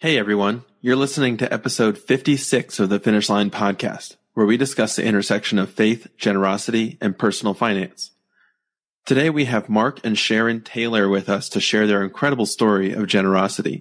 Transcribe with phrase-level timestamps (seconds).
[0.00, 4.94] Hey everyone, you're listening to episode 56 of the Finish Line podcast, where we discuss
[4.94, 8.12] the intersection of faith, generosity, and personal finance.
[9.06, 13.08] Today we have Mark and Sharon Taylor with us to share their incredible story of
[13.08, 13.80] generosity.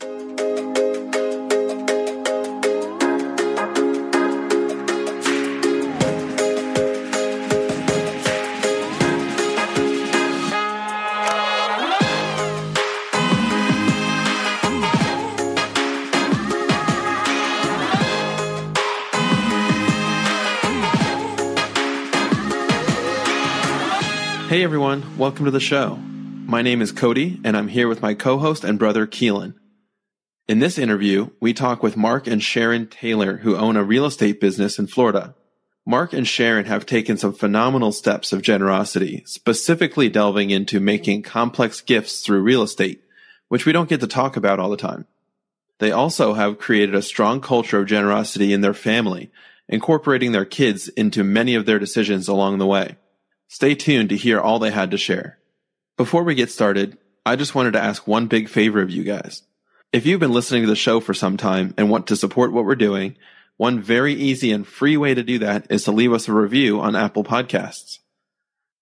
[24.68, 25.96] Everyone, welcome to the show.
[25.96, 29.54] My name is Cody, and I'm here with my co host and brother Keelan.
[30.50, 34.42] In this interview, we talk with Mark and Sharon Taylor, who own a real estate
[34.42, 35.36] business in Florida.
[35.86, 41.80] Mark and Sharon have taken some phenomenal steps of generosity, specifically delving into making complex
[41.80, 43.02] gifts through real estate,
[43.48, 45.06] which we don't get to talk about all the time.
[45.80, 49.32] They also have created a strong culture of generosity in their family,
[49.70, 52.98] incorporating their kids into many of their decisions along the way.
[53.48, 55.40] Stay tuned to hear all they had to share.
[55.96, 59.44] Before we get started, I just wanted to ask one big favor of you guys.
[59.94, 62.66] If you've been listening to the show for some time and want to support what
[62.66, 63.16] we're doing,
[63.56, 66.82] one very easy and free way to do that is to leave us a review
[66.82, 68.00] on Apple Podcasts.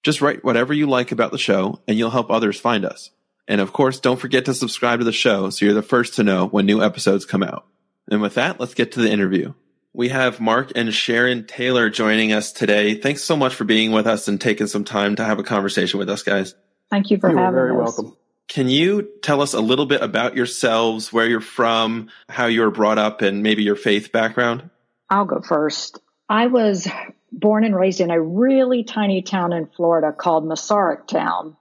[0.04, 3.12] Just write whatever you like about the show and you'll help others find us.
[3.48, 6.24] And of course, don't forget to subscribe to the show so you're the first to
[6.24, 7.68] know when new episodes come out.
[8.10, 9.54] And with that, let's get to the interview.
[9.96, 12.96] We have Mark and Sharon Taylor joining us today.
[12.96, 16.00] Thanks so much for being with us and taking some time to have a conversation
[16.00, 16.54] with us, guys.
[16.92, 17.78] Thank you for You're having very us.
[17.78, 18.18] welcome.
[18.50, 22.72] Can you tell us a little bit about yourselves, where you're from, how you were
[22.72, 24.70] brought up, and maybe your faith background?
[25.10, 25.98] I'll go first.
[26.28, 26.90] I was
[27.32, 31.56] born and raised in a really tiny town in Florida called Masaryk Town,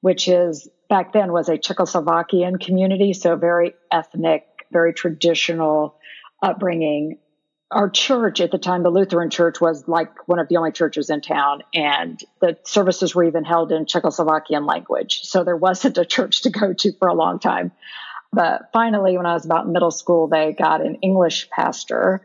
[0.00, 5.96] which is back then was a Czechoslovakian community, so very ethnic, very traditional
[6.40, 7.18] upbringing.
[7.70, 11.08] Our church at the time, the Lutheran church, was like one of the only churches
[11.08, 15.20] in town, and the services were even held in Czechoslovakian language.
[15.22, 17.70] So there wasn't a church to go to for a long time.
[18.32, 22.22] But finally, when I was about middle school, they got an English pastor.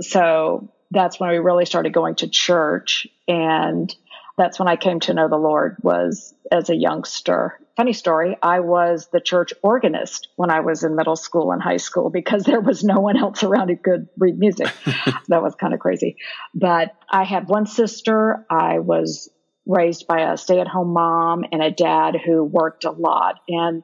[0.00, 3.06] So that's when we really started going to church.
[3.28, 3.94] And
[4.36, 7.58] that's when I came to know the Lord was as a youngster.
[7.76, 8.36] Funny story.
[8.42, 12.44] I was the church organist when I was in middle school and high school because
[12.44, 14.68] there was no one else around who could read music.
[15.28, 16.16] that was kind of crazy.
[16.54, 18.44] But I had one sister.
[18.50, 19.30] I was
[19.66, 23.40] raised by a stay at home mom and a dad who worked a lot.
[23.48, 23.82] And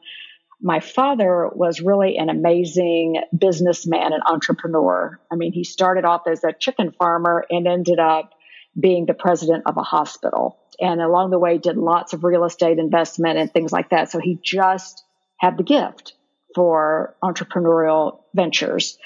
[0.61, 5.19] my father was really an amazing businessman and entrepreneur.
[5.31, 8.33] I mean, he started off as a chicken farmer and ended up
[8.79, 10.59] being the president of a hospital.
[10.81, 14.11] And along the way, did lots of real estate investment and things like that.
[14.11, 15.05] So he just
[15.39, 16.15] had the gift
[16.55, 18.99] for entrepreneurial ventures.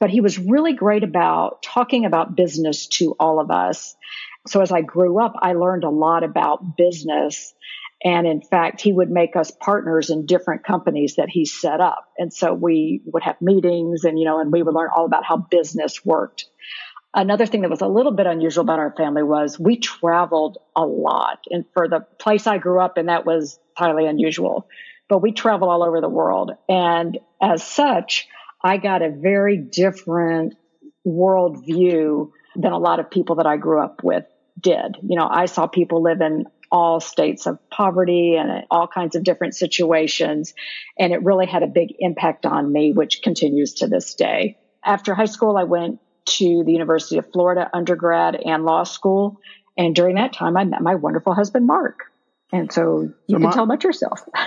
[0.00, 3.94] But he was really great about talking about business to all of us.
[4.46, 7.54] So as I grew up, I learned a lot about business.
[8.02, 12.04] And in fact, he would make us partners in different companies that he set up.
[12.18, 15.24] And so we would have meetings and, you know, and we would learn all about
[15.24, 16.44] how business worked.
[17.14, 20.84] Another thing that was a little bit unusual about our family was we traveled a
[20.84, 21.44] lot.
[21.48, 24.66] And for the place I grew up in, that was highly unusual.
[25.08, 26.50] But we traveled all over the world.
[26.68, 28.26] And as such,
[28.62, 30.56] I got a very different
[31.06, 34.24] worldview than a lot of people that I grew up with
[34.58, 34.96] did.
[35.02, 39.22] You know, I saw people live in all states of poverty and all kinds of
[39.22, 40.54] different situations.
[40.98, 44.58] And it really had a big impact on me, which continues to this day.
[44.82, 49.40] After high school, I went to the University of Florida undergrad and law school.
[49.76, 52.12] And during that time, I met my wonderful husband, Mark.
[52.52, 54.20] And so you So can my- tell about yourself.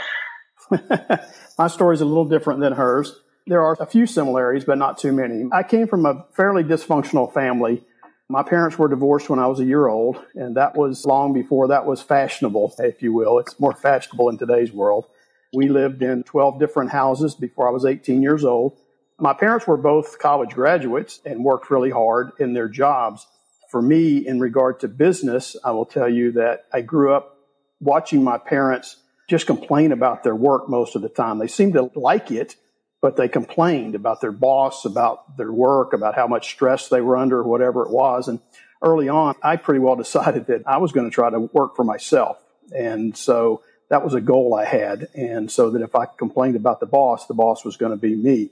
[1.57, 3.19] My story is a little different than hers.
[3.45, 5.45] There are a few similarities, but not too many.
[5.51, 7.83] I came from a fairly dysfunctional family.
[8.29, 11.69] My parents were divorced when I was a year old, and that was long before
[11.69, 13.39] that was fashionable, if you will.
[13.39, 15.05] It's more fashionable in today's world.
[15.53, 18.77] We lived in 12 different houses before I was 18 years old.
[19.19, 23.25] My parents were both college graduates and worked really hard in their jobs.
[23.71, 27.35] For me, in regard to business, I will tell you that I grew up
[27.79, 28.97] watching my parents
[29.27, 31.39] just complain about their work most of the time.
[31.39, 32.55] They seemed to like it,
[33.01, 37.17] but they complained about their boss, about their work, about how much stress they were
[37.17, 38.27] under, whatever it was.
[38.27, 38.39] And
[38.83, 41.83] early on, I pretty well decided that I was going to try to work for
[41.83, 42.37] myself.
[42.71, 45.07] And so that was a goal I had.
[45.15, 48.15] And so that if I complained about the boss, the boss was going to be
[48.15, 48.51] me.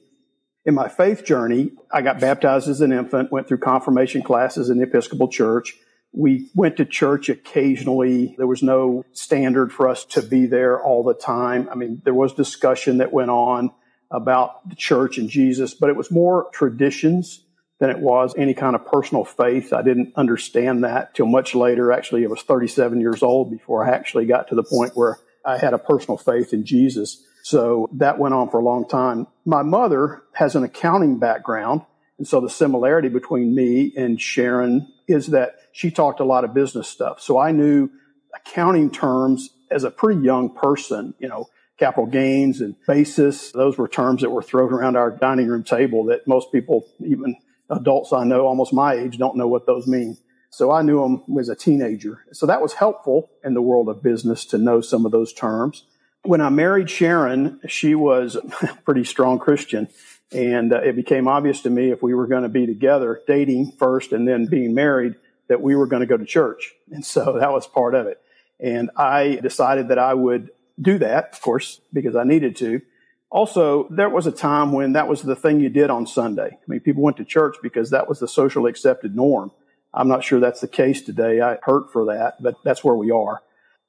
[0.65, 4.77] In my faith journey, I got baptized as an infant, went through confirmation classes in
[4.77, 5.75] the Episcopal Church.
[6.11, 8.35] We went to church occasionally.
[8.37, 11.69] There was no standard for us to be there all the time.
[11.71, 13.71] I mean, there was discussion that went on,
[14.11, 17.41] about the church and Jesus, but it was more traditions
[17.79, 19.73] than it was any kind of personal faith.
[19.73, 21.91] I didn't understand that till much later.
[21.91, 25.57] Actually, I was 37 years old before I actually got to the point where I
[25.57, 27.23] had a personal faith in Jesus.
[27.45, 29.27] So that went on for a long time.
[29.45, 31.81] My mother has an accounting background.
[32.17, 36.55] And so the similarity between me and Sharon is that she talked a lot of
[36.55, 37.21] business stuff.
[37.21, 37.91] So I knew
[38.33, 41.47] accounting terms as a pretty young person, you know,
[41.77, 43.51] capital gains and basis.
[43.51, 47.35] Those were terms that were thrown around our dining room table that most people, even
[47.69, 50.17] adults I know almost my age, don't know what those mean.
[50.49, 52.25] So I knew them as a teenager.
[52.31, 55.85] So that was helpful in the world of business to know some of those terms.
[56.25, 58.41] When I married Sharon, she was a
[58.85, 59.87] pretty strong Christian.
[60.31, 63.73] And uh, it became obvious to me if we were going to be together, dating
[63.73, 65.15] first and then being married,
[65.47, 66.73] that we were going to go to church.
[66.91, 68.19] And so that was part of it.
[68.59, 70.49] And I decided that I would
[70.81, 72.81] do that, of course, because I needed to.
[73.29, 76.49] Also, there was a time when that was the thing you did on Sunday.
[76.51, 79.51] I mean, people went to church because that was the socially accepted norm.
[79.93, 81.41] I'm not sure that's the case today.
[81.41, 83.41] I hurt for that, but that's where we are.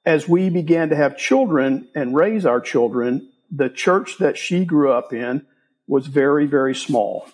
[0.07, 4.93] As we began to have children and raise our children, the church that she grew
[4.93, 5.45] up in
[5.89, 7.29] was very, very small.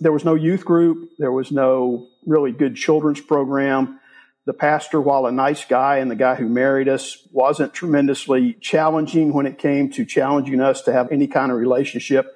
[0.00, 1.10] There was no youth group.
[1.18, 4.00] There was no really good children's program.
[4.44, 9.32] The pastor, while a nice guy and the guy who married us, wasn't tremendously challenging
[9.32, 12.32] when it came to challenging us to have any kind of relationship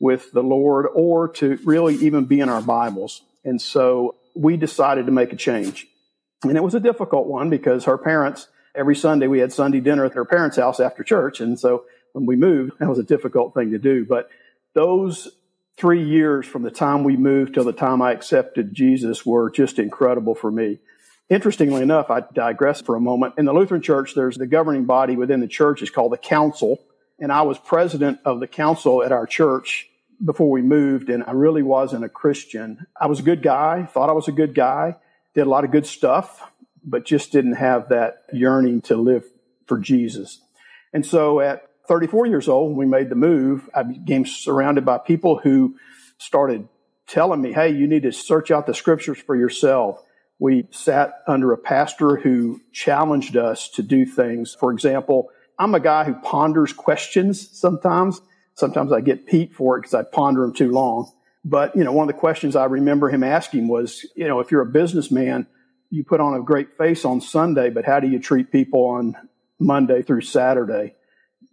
[0.00, 3.22] with the Lord or to really even be in our Bibles.
[3.44, 5.86] And so we decided to make a change.
[6.42, 10.04] And it was a difficult one because her parents, every Sunday we had Sunday dinner
[10.04, 11.40] at their parents' house after church.
[11.40, 14.04] And so when we moved, that was a difficult thing to do.
[14.04, 14.28] But
[14.74, 15.28] those
[15.76, 19.78] three years from the time we moved till the time I accepted Jesus were just
[19.78, 20.78] incredible for me.
[21.28, 23.34] Interestingly enough, I digress for a moment.
[23.36, 26.78] In the Lutheran Church, there's the governing body within the church is called the council.
[27.18, 29.88] And I was president of the council at our church
[30.24, 32.86] before we moved, and I really wasn't a Christian.
[32.98, 34.96] I was a good guy, thought I was a good guy,
[35.34, 36.42] did a lot of good stuff,
[36.86, 39.24] but just didn't have that yearning to live
[39.66, 40.40] for Jesus.
[40.92, 44.98] And so at 34 years old, when we made the move, I became surrounded by
[44.98, 45.76] people who
[46.18, 46.68] started
[47.06, 50.02] telling me, Hey, you need to search out the scriptures for yourself.
[50.38, 54.54] We sat under a pastor who challenged us to do things.
[54.58, 58.20] For example, I'm a guy who ponders questions sometimes.
[58.54, 61.10] Sometimes I get Pete for it because I ponder them too long.
[61.44, 64.50] But, you know, one of the questions I remember him asking was, you know, if
[64.50, 65.46] you're a businessman,
[65.90, 69.16] you put on a great face on Sunday, but how do you treat people on
[69.58, 70.94] Monday through Saturday?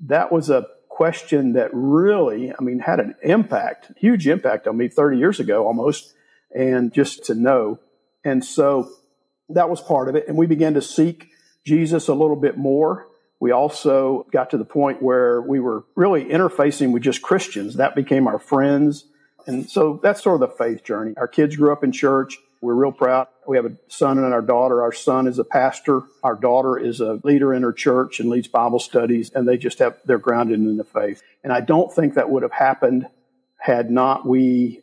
[0.08, 4.90] That was a question that really, I mean, had an impact, huge impact on me
[4.90, 6.14] 30 years ago almost.
[6.56, 7.80] And just to know
[8.24, 8.90] and so
[9.50, 10.28] that was part of it.
[10.28, 11.30] And we began to seek
[11.66, 13.08] Jesus a little bit more.
[13.40, 17.76] We also got to the point where we were really interfacing with just Christians.
[17.76, 19.06] That became our friends.
[19.46, 21.14] And so that's sort of the faith journey.
[21.18, 22.38] Our kids grew up in church.
[22.64, 23.28] We're real proud.
[23.46, 24.84] We have a son and our daughter.
[24.84, 26.04] Our son is a pastor.
[26.24, 29.80] Our daughter is a leader in her church and leads Bible studies, and they just
[29.80, 31.22] have, they're grounded in the faith.
[31.44, 33.08] And I don't think that would have happened
[33.58, 34.80] had not we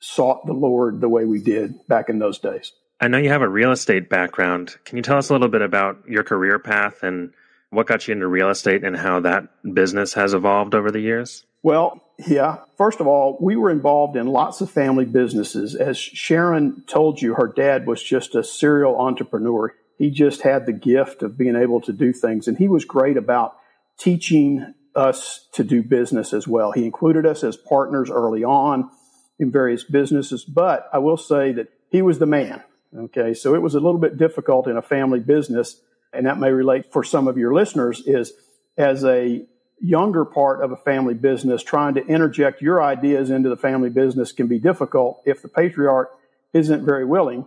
[0.00, 2.72] sought the Lord the way we did back in those days.
[3.00, 4.74] I know you have a real estate background.
[4.84, 7.32] Can you tell us a little bit about your career path and
[7.70, 11.46] what got you into real estate and how that business has evolved over the years?
[11.62, 12.58] Well, yeah.
[12.76, 15.74] First of all, we were involved in lots of family businesses.
[15.74, 19.74] As Sharon told you, her dad was just a serial entrepreneur.
[19.98, 23.16] He just had the gift of being able to do things, and he was great
[23.16, 23.56] about
[23.98, 26.72] teaching us to do business as well.
[26.72, 28.90] He included us as partners early on
[29.38, 32.62] in various businesses, but I will say that he was the man.
[32.96, 33.32] Okay.
[33.34, 35.80] So it was a little bit difficult in a family business.
[36.12, 38.32] And that may relate for some of your listeners is
[38.76, 39.46] as a
[39.82, 44.32] younger part of a family business, trying to interject your ideas into the family business
[44.32, 46.10] can be difficult if the patriarch
[46.52, 47.46] isn't very willing.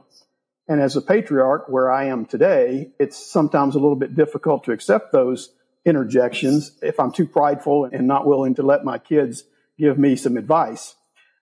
[0.68, 4.72] And as a patriarch, where I am today, it's sometimes a little bit difficult to
[4.72, 5.54] accept those
[5.86, 9.44] interjections if I'm too prideful and not willing to let my kids
[9.78, 10.96] give me some advice.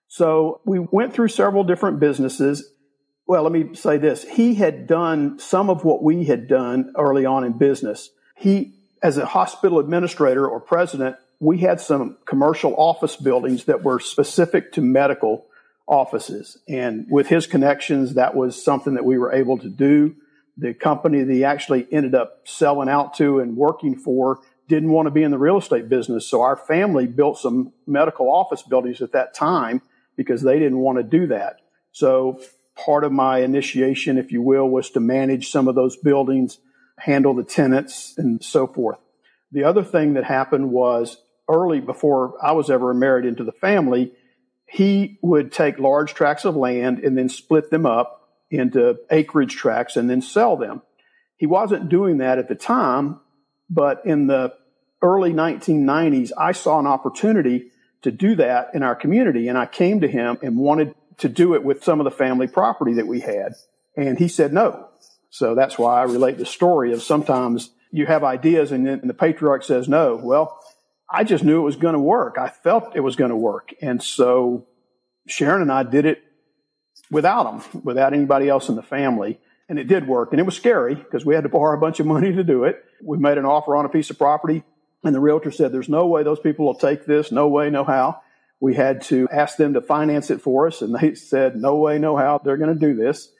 [0.08, 2.70] So we went through several different businesses.
[3.26, 4.22] Well, let me say this.
[4.22, 8.10] He had done some of what we had done early on in business.
[8.36, 8.74] He,
[9.04, 14.72] as a hospital administrator or president, we had some commercial office buildings that were specific
[14.72, 15.44] to medical
[15.86, 16.56] offices.
[16.66, 20.16] And with his connections, that was something that we were able to do.
[20.56, 25.04] The company that he actually ended up selling out to and working for didn't want
[25.04, 26.26] to be in the real estate business.
[26.26, 29.82] So our family built some medical office buildings at that time
[30.16, 31.60] because they didn't want to do that.
[31.92, 32.40] So
[32.74, 36.58] part of my initiation, if you will, was to manage some of those buildings,
[36.98, 38.98] handle the tenants and so forth.
[39.52, 41.16] The other thing that happened was
[41.48, 44.12] early before I was ever married into the family,
[44.66, 49.96] he would take large tracts of land and then split them up into acreage tracts
[49.96, 50.82] and then sell them.
[51.36, 53.20] He wasn't doing that at the time,
[53.68, 54.54] but in the
[55.02, 57.70] early 1990s, I saw an opportunity
[58.02, 59.48] to do that in our community.
[59.48, 62.46] And I came to him and wanted to do it with some of the family
[62.46, 63.54] property that we had.
[63.96, 64.88] And he said no.
[65.34, 69.64] So that's why I relate the story of sometimes you have ideas and, the patriarch
[69.64, 70.14] says no.
[70.14, 70.60] Well,
[71.10, 72.36] I just knew it was going to work.
[72.38, 73.74] I felt it was going to work.
[73.82, 74.68] And so
[75.26, 76.22] Sharon and I did it
[77.10, 79.40] without him, without anybody else in the family.
[79.68, 80.28] And it did work.
[80.30, 82.62] And it was scary because we had to borrow a bunch of money to do
[82.62, 82.84] it.
[83.02, 84.62] We made an offer on a piece of property
[85.02, 87.32] and the realtor said, there's no way those people will take this.
[87.32, 88.20] No way, no how.
[88.60, 90.80] We had to ask them to finance it for us.
[90.80, 93.30] And they said, no way, no how they're going to do this.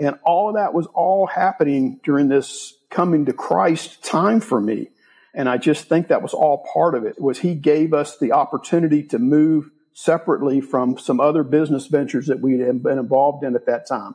[0.00, 4.88] And all of that was all happening during this coming to Christ time for me.
[5.34, 8.32] And I just think that was all part of it was he gave us the
[8.32, 13.54] opportunity to move separately from some other business ventures that we had been involved in
[13.54, 14.14] at that time.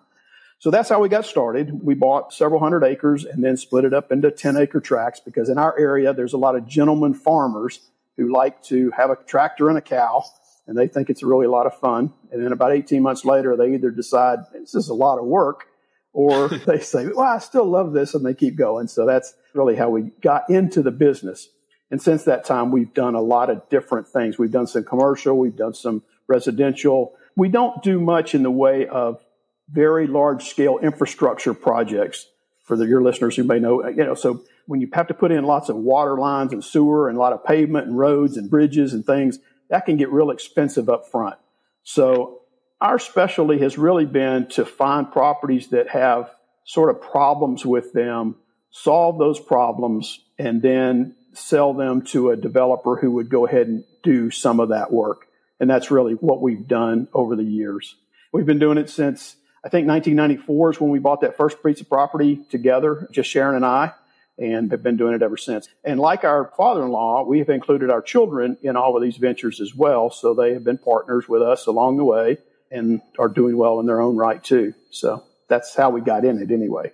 [0.60, 1.84] So that's how we got started.
[1.84, 5.50] We bought several hundred acres and then split it up into 10 acre tracts because
[5.50, 7.80] in our area, there's a lot of gentlemen farmers
[8.16, 10.24] who like to have a tractor and a cow
[10.68, 12.14] and they think it's really a lot of fun.
[12.32, 15.66] And then about 18 months later, they either decide this is a lot of work
[16.14, 18.88] or they say, well, I still love this and they keep going.
[18.88, 21.50] So that's really how we got into the business.
[21.90, 24.38] And since that time, we've done a lot of different things.
[24.38, 25.38] We've done some commercial.
[25.38, 27.14] We've done some residential.
[27.38, 29.24] We don't do much in the way of
[29.70, 32.28] very large scale infrastructure projects
[32.64, 35.32] for the, your listeners who may know, you know, so when you have to put
[35.32, 38.50] in lots of water lines and sewer and a lot of pavement and roads and
[38.50, 41.36] bridges and things, that can get real expensive up front.
[41.84, 42.42] So
[42.80, 46.32] our specialty has really been to find properties that have
[46.66, 48.36] sort of problems with them,
[48.70, 53.84] solve those problems, and then sell them to a developer who would go ahead and
[54.04, 55.28] do some of that work.
[55.60, 57.96] And that's really what we've done over the years.
[58.32, 61.82] We've been doing it since I think 1994 is when we bought that first piece
[61.82, 63.94] of property together, just Sharon and I,
[64.38, 65.68] and have been doing it ever since.
[65.84, 69.74] And like our father-in-law, we have included our children in all of these ventures as
[69.74, 70.10] well.
[70.10, 72.38] So they have been partners with us along the way
[72.72, 74.74] and are doing well in their own right too.
[74.92, 76.92] So that's how we got in it anyway.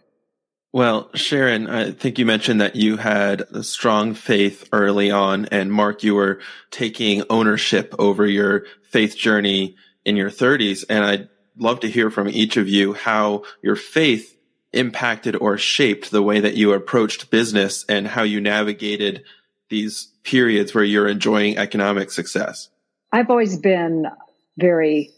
[0.71, 5.71] Well, Sharon, I think you mentioned that you had a strong faith early on, and
[5.71, 6.39] Mark, you were
[6.71, 10.83] taking ownership over your faith journey in your 30s.
[10.89, 14.35] And I'd love to hear from each of you how your faith
[14.73, 19.23] impacted or shaped the way that you approached business and how you navigated
[19.69, 22.69] these periods where you're enjoying economic success.
[23.11, 24.07] I've always been
[24.57, 25.11] very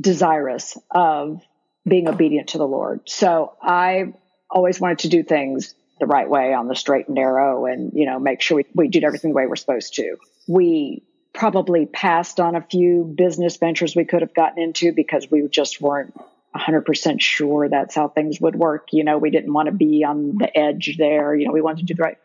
[0.00, 1.42] desirous of
[1.86, 3.00] being obedient to the Lord.
[3.06, 4.14] So I
[4.50, 8.06] always wanted to do things the right way on the straight and narrow and, you
[8.06, 10.16] know, make sure we, we did everything the way we're supposed to.
[10.46, 15.46] We probably passed on a few business ventures we could have gotten into because we
[15.48, 16.14] just weren't
[16.58, 18.88] 100% sure that's how things would work.
[18.92, 21.34] You know, we didn't want to be on the edge there.
[21.34, 22.18] You know, we wanted to do the right.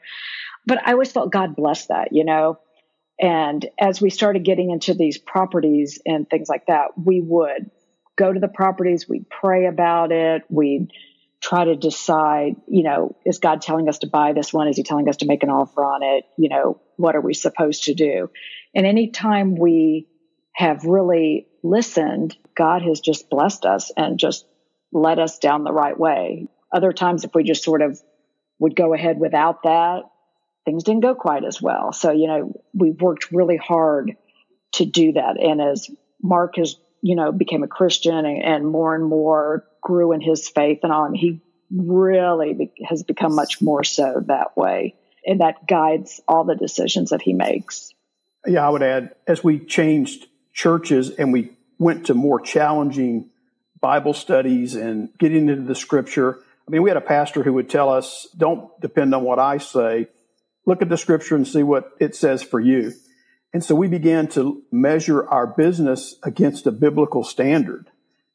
[0.66, 2.60] But I always felt God bless that, you know.
[3.20, 7.70] And as we started getting into these properties and things like that, we would
[8.16, 10.92] go to the properties, we'd pray about it, we'd
[11.42, 14.68] try to decide, you know, is God telling us to buy this one?
[14.68, 16.26] Is he telling us to make an offer on it?
[16.38, 18.30] You know, what are we supposed to do?
[18.74, 20.08] And anytime we
[20.54, 24.46] have really listened, God has just blessed us and just
[24.92, 26.48] led us down the right way.
[26.72, 28.00] Other times, if we just sort of
[28.60, 30.04] would go ahead without that,
[30.66, 31.92] things didn't go quite as well.
[31.92, 34.16] So, you know, we've worked really hard
[34.74, 35.40] to do that.
[35.40, 35.90] And as
[36.22, 40.48] Mark has, you know, became a Christian and, and more and more grew in his
[40.48, 41.42] faith and on, he
[41.72, 44.96] really be, has become much more so that way.
[45.26, 47.94] And that guides all the decisions that he makes.
[48.46, 51.52] Yeah, I would add, as we changed churches and we
[51.84, 53.30] went to more challenging
[53.80, 56.40] Bible studies and getting into the scripture.
[56.68, 59.58] I mean, we had a pastor who would tell us, don't depend on what I
[59.58, 60.08] say.
[60.66, 62.94] Look at the scripture and see what it says for you.
[63.54, 67.90] And so we began to measure our business against a biblical standard.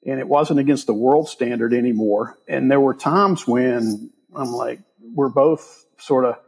[0.06, 2.38] And it wasn't against the world standard anymore.
[2.46, 6.38] And there were times when I'm like, we're both sort of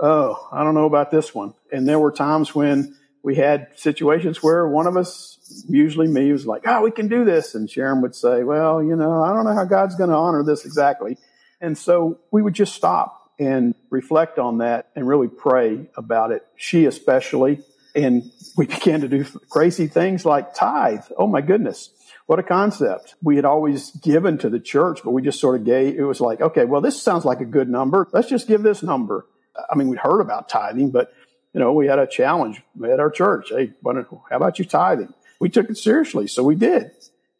[0.00, 1.54] oh, I don't know about this one.
[1.72, 5.35] And there were times when we had situations where one of us,
[5.68, 7.54] usually me, was like, oh, we can do this.
[7.54, 10.42] And Sharon would say, well, you know, I don't know how God's going to honor
[10.42, 11.18] this exactly.
[11.60, 16.46] And so we would just stop and reflect on that and really pray about it.
[16.56, 17.60] She especially.
[17.94, 21.04] And we began to do crazy things like tithe.
[21.16, 21.90] Oh my goodness.
[22.26, 23.14] What a concept.
[23.22, 26.20] We had always given to the church, but we just sort of gave, it was
[26.20, 28.08] like, okay, well, this sounds like a good number.
[28.12, 29.26] Let's just give this number.
[29.70, 31.12] I mean, we'd heard about tithing, but
[31.54, 33.48] you know, we had a challenge at our church.
[33.50, 35.14] Hey, how about you tithing?
[35.40, 36.90] We took it seriously, so we did.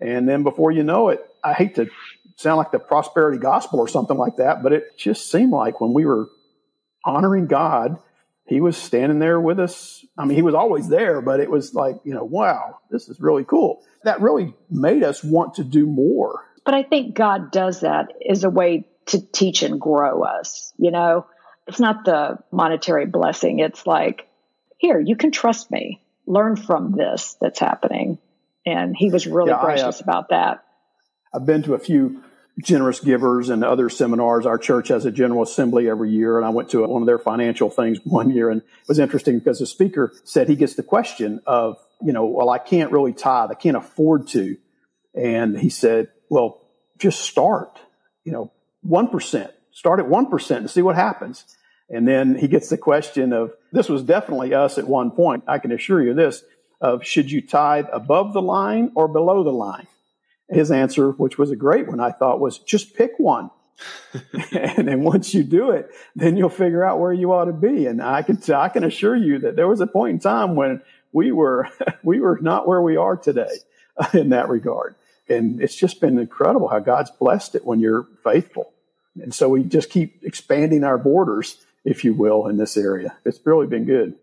[0.00, 1.88] And then before you know it, I hate to
[2.36, 5.92] sound like the prosperity gospel or something like that, but it just seemed like when
[5.94, 6.28] we were
[7.04, 7.98] honoring God,
[8.46, 10.04] he was standing there with us.
[10.16, 13.20] I mean, he was always there, but it was like, you know, wow, this is
[13.20, 13.82] really cool.
[14.04, 16.44] That really made us want to do more.
[16.64, 20.72] But I think God does that as a way to teach and grow us.
[20.76, 21.26] You know,
[21.66, 23.60] it's not the monetary blessing.
[23.60, 24.28] It's like,
[24.78, 26.02] here, you can trust me.
[26.26, 28.18] Learn from this that's happening.
[28.64, 30.64] And he was really yeah, gracious I, uh, about that.
[31.32, 32.22] I've been to a few
[32.62, 34.46] generous givers and other seminars.
[34.46, 37.18] Our church has a general assembly every year, and I went to one of their
[37.18, 40.82] financial things one year, and it was interesting because the speaker said he gets the
[40.82, 44.56] question of, you know, well, I can't really tithe, I can't afford to,
[45.14, 46.62] and he said, well,
[46.98, 47.78] just start,
[48.24, 48.52] you know,
[48.82, 51.44] one percent, start at one percent and see what happens.
[51.88, 55.44] And then he gets the question of, this was definitely us at one point.
[55.46, 56.42] I can assure you this
[56.80, 59.86] of should you tithe above the line or below the line?
[60.48, 63.50] his answer, which was a great one, I thought was just pick one.
[64.52, 67.86] and then once you do it, then you'll figure out where you ought to be.
[67.86, 70.80] And I can, I can assure you that there was a point in time when
[71.12, 71.68] we were,
[72.02, 73.56] we were not where we are today
[74.14, 74.94] in that regard.
[75.28, 78.72] And it's just been incredible how God's blessed it when you're faithful.
[79.20, 83.16] And so we just keep expanding our borders, if you will, in this area.
[83.24, 84.16] It's really been good.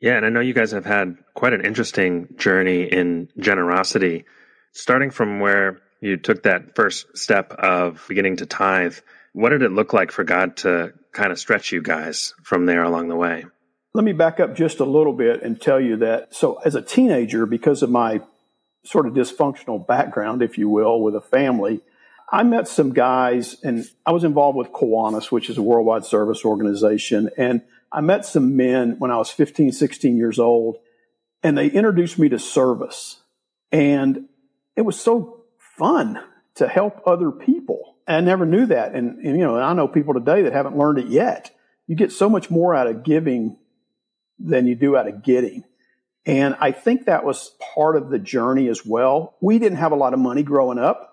[0.00, 0.16] Yeah.
[0.16, 4.24] And I know you guys have had quite an interesting journey in generosity
[4.72, 8.96] starting from where you took that first step of beginning to tithe,
[9.32, 12.82] what did it look like for God to kind of stretch you guys from there
[12.82, 13.44] along the way?
[13.92, 16.34] Let me back up just a little bit and tell you that.
[16.34, 18.20] So, as a teenager, because of my
[18.84, 21.80] sort of dysfunctional background, if you will, with a family,
[22.30, 26.44] I met some guys and I was involved with Kiwanis, which is a worldwide service
[26.44, 27.30] organization.
[27.36, 30.76] And I met some men when I was 15, 16 years old,
[31.42, 33.20] and they introduced me to service.
[33.72, 34.28] And
[34.76, 36.20] it was so fun
[36.54, 37.96] to help other people.
[38.06, 38.94] I never knew that.
[38.94, 41.50] And, and, you know, I know people today that haven't learned it yet.
[41.86, 43.56] You get so much more out of giving
[44.38, 45.64] than you do out of getting.
[46.26, 49.36] And I think that was part of the journey as well.
[49.40, 51.09] We didn't have a lot of money growing up.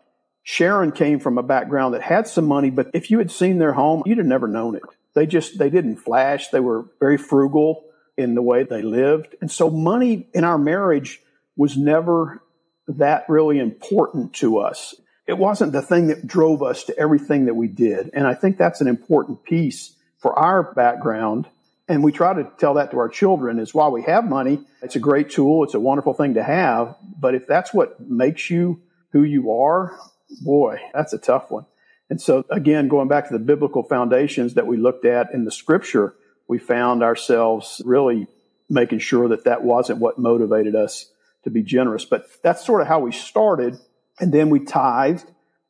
[0.50, 3.74] Sharon came from a background that had some money, but if you had seen their
[3.74, 4.84] home, you'd have never known it.
[5.14, 6.48] They just, they didn't flash.
[6.48, 7.84] They were very frugal
[8.16, 9.36] in the way they lived.
[9.42, 11.20] And so money in our marriage
[11.58, 12.42] was never
[12.88, 14.96] that really important to us.
[15.28, 18.12] It wasn't the thing that drove us to everything that we did.
[18.14, 21.48] And I think that's an important piece for our background.
[21.90, 24.96] And we try to tell that to our children is while we have money, it's
[24.96, 25.66] a great tool.
[25.66, 26.96] It's a wonderful thing to have.
[27.20, 28.82] But if that's what makes you
[29.12, 30.00] who you are,
[30.42, 31.66] boy, that's a tough one.
[32.10, 35.52] And so again, going back to the biblical foundations that we looked at in the
[35.52, 36.16] scripture,
[36.48, 38.28] we found ourselves really
[38.70, 41.12] making sure that that wasn't what motivated us
[41.44, 42.06] to be generous.
[42.06, 43.78] But that's sort of how we started.
[44.20, 45.26] And then we tithed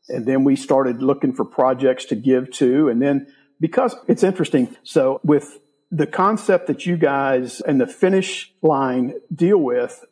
[0.09, 2.89] and then we started looking for projects to give to.
[2.89, 3.27] And then
[3.59, 4.75] because it's interesting.
[4.83, 5.59] So with
[5.91, 10.03] the concept that you guys and the finish line deal with,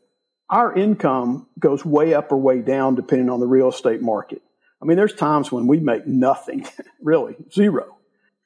[0.49, 4.41] our income goes way up or way down depending on the real estate market.
[4.81, 6.67] I mean, there's times when we make nothing,
[7.01, 7.97] really, zero.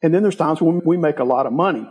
[0.01, 1.89] And then there's times when we make a lot of money.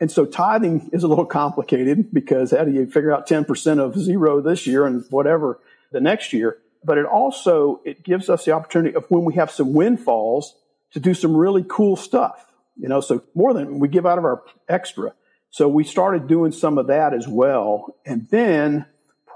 [0.00, 3.98] And so tithing is a little complicated because how do you figure out 10% of
[3.98, 5.60] zero this year and whatever
[5.92, 6.58] the next year?
[6.84, 10.54] But it also, it gives us the opportunity of when we have some windfalls
[10.92, 14.24] to do some really cool stuff, you know, so more than we give out of
[14.24, 15.12] our extra.
[15.50, 17.96] So we started doing some of that as well.
[18.04, 18.86] And then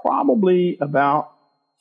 [0.01, 1.31] probably about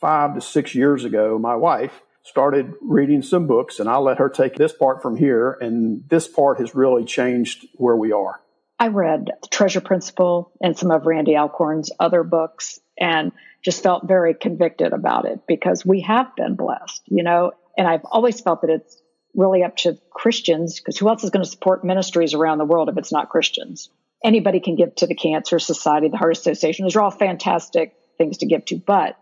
[0.01, 4.29] five to six years ago, my wife started reading some books and I'll let her
[4.29, 5.53] take this part from here.
[5.61, 8.41] And this part has really changed where we are.
[8.79, 14.09] I read The Treasure Principle and some of Randy Alcorn's other books and just felt
[14.09, 18.63] very convicted about it because we have been blessed, you know, and I've always felt
[18.63, 19.01] that it's
[19.35, 22.89] really up to Christians because who else is going to support ministries around the world
[22.89, 23.91] if it's not Christians?
[24.25, 26.85] Anybody can give to the Cancer Society, the Heart Association.
[26.85, 29.17] Those are all fantastic things to give to, but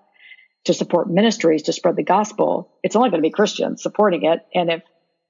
[0.64, 4.44] to support ministries, to spread the gospel, it's only going to be Christians supporting it.
[4.52, 4.82] And if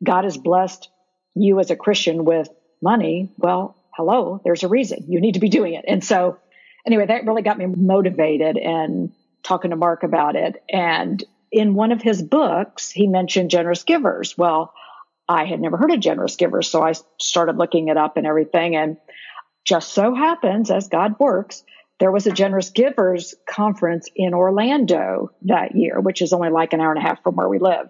[0.03, 0.89] God has blessed
[1.35, 2.49] you as a Christian with
[2.83, 5.85] money, well, hello, there's a reason you need to be doing it.
[5.87, 6.39] And so
[6.87, 10.63] anyway, that really got me motivated and talking to Mark about it.
[10.71, 14.37] And in one of his books, he mentioned generous givers.
[14.37, 14.73] Well,
[15.29, 16.69] I had never heard of generous givers.
[16.69, 18.77] So I started looking it up and everything.
[18.77, 18.97] And
[19.65, 21.63] just so happens, as God works,
[21.99, 26.81] there was a generous givers conference in Orlando that year, which is only like an
[26.81, 27.89] hour and a half from where we live.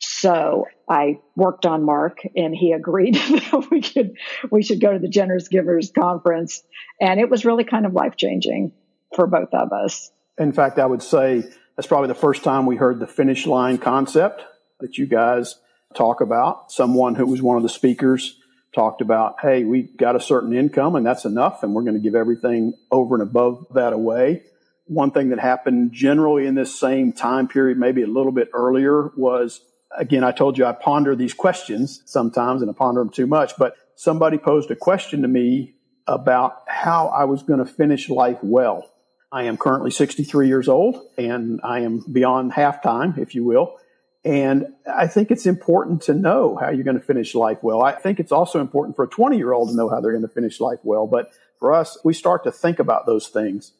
[0.00, 4.16] So I worked on Mark and he agreed that we could,
[4.50, 6.62] we should go to the Generous Givers Conference.
[7.00, 8.72] And it was really kind of life changing
[9.14, 10.10] for both of us.
[10.36, 11.44] In fact, I would say
[11.76, 14.42] that's probably the first time we heard the finish line concept
[14.80, 15.60] that you guys
[15.94, 16.72] talk about.
[16.72, 18.36] Someone who was one of the speakers
[18.74, 22.00] talked about, hey, we got a certain income and that's enough, and we're going to
[22.00, 24.42] give everything over and above that away.
[24.86, 29.10] One thing that happened generally in this same time period, maybe a little bit earlier,
[29.16, 29.60] was
[29.96, 33.56] again, I told you I ponder these questions sometimes and I ponder them too much,
[33.56, 35.74] but somebody posed a question to me
[36.06, 38.90] about how I was going to finish life well.
[39.32, 43.78] I am currently 63 years old and I am beyond halftime, if you will.
[44.24, 47.82] And I think it's important to know how you're going to finish life well.
[47.82, 50.22] I think it's also important for a 20 year old to know how they're going
[50.22, 51.06] to finish life well.
[51.06, 53.72] But for us, we start to think about those things.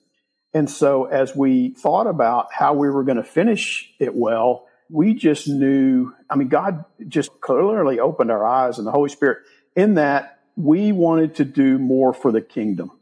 [0.53, 5.15] And so as we thought about how we were going to finish it well, we
[5.15, 9.39] just knew, I mean, God just clearly opened our eyes and the Holy Spirit
[9.75, 12.93] in that we wanted to do more for the kingdom.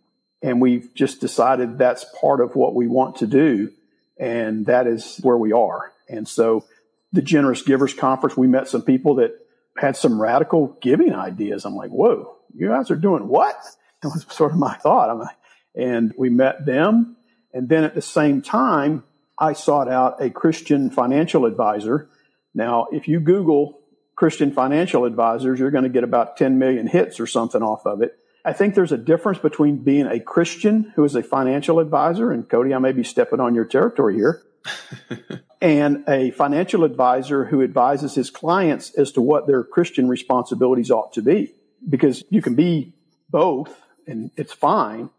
[0.41, 3.73] And we've just decided that's part of what we want to do.
[4.19, 5.93] And that is where we are.
[6.09, 6.65] And so
[7.13, 9.33] the Generous Givers Conference, we met some people that
[9.77, 11.65] had some radical giving ideas.
[11.65, 13.57] I'm like, whoa, you guys are doing what?
[14.03, 15.11] That was sort of my thought.
[15.11, 15.37] I'm like,
[15.77, 17.17] and we met them.
[17.53, 19.05] And then at the same time,
[19.39, 22.11] I sought out a Christian financial advisor.
[22.53, 23.79] Now, if you Google
[24.17, 28.03] Christian financial advisors, you're going to get about 10 million hits or something off of
[28.03, 28.19] it.
[28.45, 32.49] I think there's a difference between being a Christian who is a financial advisor, and
[32.49, 34.43] Cody, I may be stepping on your territory here,
[35.61, 41.13] and a financial advisor who advises his clients as to what their Christian responsibilities ought
[41.15, 41.55] to be.
[41.89, 42.95] Because you can be
[43.29, 43.75] both,
[44.07, 45.11] and it's fine.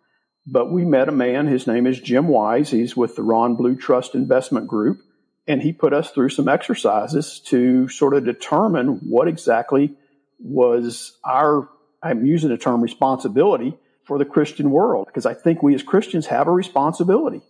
[0.46, 2.72] But we met a man, his name is Jim Wise.
[2.72, 5.00] He's with the Ron Blue Trust Investment Group.
[5.48, 9.94] And he put us through some exercises to sort of determine what exactly
[10.40, 11.70] was our,
[12.02, 16.28] I'm using the term responsibility for the Christian world, because I think we as Christians
[16.28, 17.42] have a responsibility.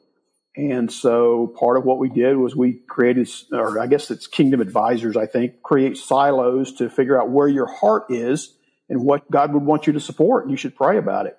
[0.56, 4.62] And so part of what we did was we created, or I guess it's Kingdom
[4.62, 8.56] Advisors, I think, create silos to figure out where your heart is
[8.88, 10.44] and what God would want you to support.
[10.44, 11.38] And you should pray about it.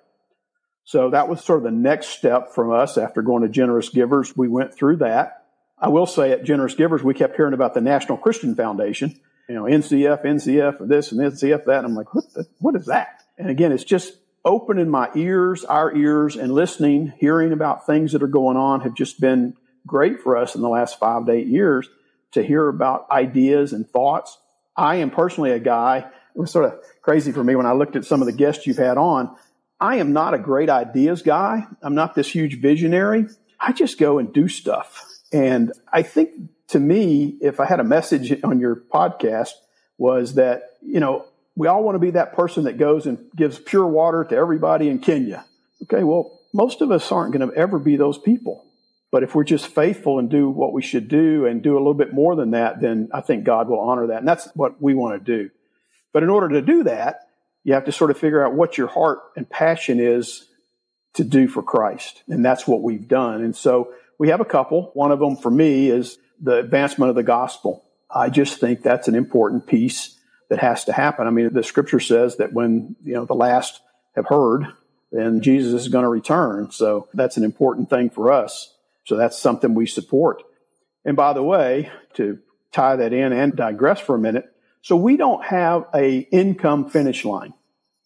[0.83, 4.35] So that was sort of the next step from us after going to Generous Givers.
[4.35, 5.45] We went through that.
[5.79, 9.55] I will say at Generous Givers, we kept hearing about the National Christian Foundation, you
[9.55, 11.79] know, NCF, NCF, this and NCF, that.
[11.79, 13.23] And I'm like, what, the, what is that?
[13.37, 14.13] And again, it's just
[14.45, 18.93] opening my ears, our ears, and listening, hearing about things that are going on have
[18.93, 21.89] just been great for us in the last five to eight years
[22.31, 24.37] to hear about ideas and thoughts.
[24.77, 27.95] I am personally a guy, it was sort of crazy for me when I looked
[27.95, 29.35] at some of the guests you've had on.
[29.79, 31.65] I am not a great ideas guy.
[31.81, 33.27] I'm not this huge visionary.
[33.59, 35.05] I just go and do stuff.
[35.31, 36.31] And I think
[36.69, 39.51] to me, if I had a message on your podcast
[39.97, 43.57] was that, you know, we all want to be that person that goes and gives
[43.59, 45.45] pure water to everybody in Kenya.
[45.83, 48.65] Okay, well, most of us aren't going to ever be those people.
[49.11, 51.93] But if we're just faithful and do what we should do and do a little
[51.93, 54.19] bit more than that, then I think God will honor that.
[54.19, 55.49] And that's what we want to do.
[56.11, 57.27] But in order to do that,
[57.63, 60.45] you have to sort of figure out what your heart and passion is
[61.13, 62.23] to do for Christ.
[62.27, 63.41] And that's what we've done.
[63.41, 64.91] And so we have a couple.
[64.93, 67.85] One of them for me is the advancement of the gospel.
[68.09, 70.14] I just think that's an important piece
[70.49, 71.27] that has to happen.
[71.27, 73.81] I mean, the scripture says that when, you know, the last
[74.15, 74.67] have heard,
[75.11, 76.71] then Jesus is going to return.
[76.71, 78.73] So that's an important thing for us.
[79.05, 80.43] So that's something we support.
[81.03, 82.39] And by the way, to
[82.71, 87.25] tie that in and digress for a minute, so we don't have a income finish
[87.25, 87.53] line.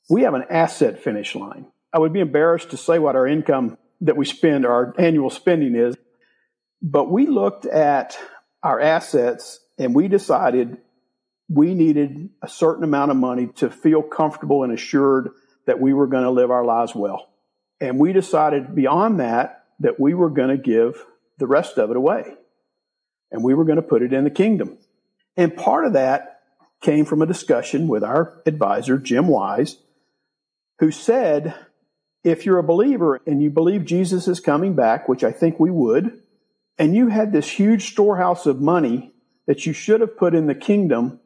[0.10, 1.68] We have an asset finish line.
[1.92, 5.76] I would be embarrassed to say what our income that we spend, our annual spending
[5.76, 5.96] is,
[6.82, 8.18] but we looked at
[8.64, 10.78] our assets and we decided
[11.50, 15.32] we needed a certain amount of money to feel comfortable and assured
[15.66, 17.30] that we were going to live our lives well.
[17.82, 21.04] And we decided beyond that, that we were going to give
[21.38, 22.36] the rest of it away.
[23.32, 24.78] And we were going to put it in the kingdom.
[25.38, 26.42] And part of that
[26.82, 29.78] came from a discussion with our advisor, Jim Wise,
[30.80, 31.56] who said,
[32.24, 35.72] if you're a believer and you believe Jesus is coming back, which I think we
[35.72, 36.22] would,
[36.78, 39.14] and you had this huge storehouse of money
[39.46, 41.20] that you should have put in the kingdom,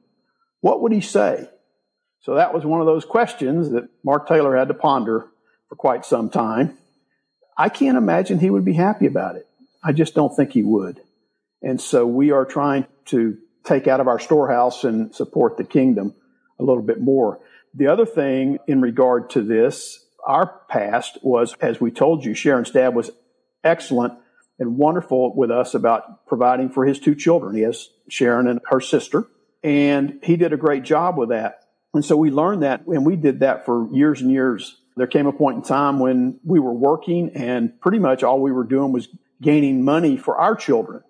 [0.64, 1.50] what would he say?
[2.22, 5.28] So that was one of those questions that Mark Taylor had to ponder
[5.68, 6.78] for quite some time.
[7.58, 9.46] I can't imagine he would be happy about it.
[9.84, 11.02] I just don't think he would.
[11.62, 16.16] And so we are trying to take out of our storehouse and support the kingdom
[16.58, 17.42] a little bit more.
[17.74, 22.72] The other thing in regard to this, our past was, as we told you, Sharon's
[22.72, 23.12] dad was
[23.66, 24.14] excellent
[24.60, 27.54] and wonderful with us about providing for his two children.
[27.54, 29.28] He has Sharon and her sister.
[29.64, 31.64] And he did a great job with that.
[31.94, 34.78] And so we learned that and we did that for years and years.
[34.96, 38.52] There came a point in time when we were working and pretty much all we
[38.52, 39.08] were doing was
[39.42, 41.04] gaining money for our children.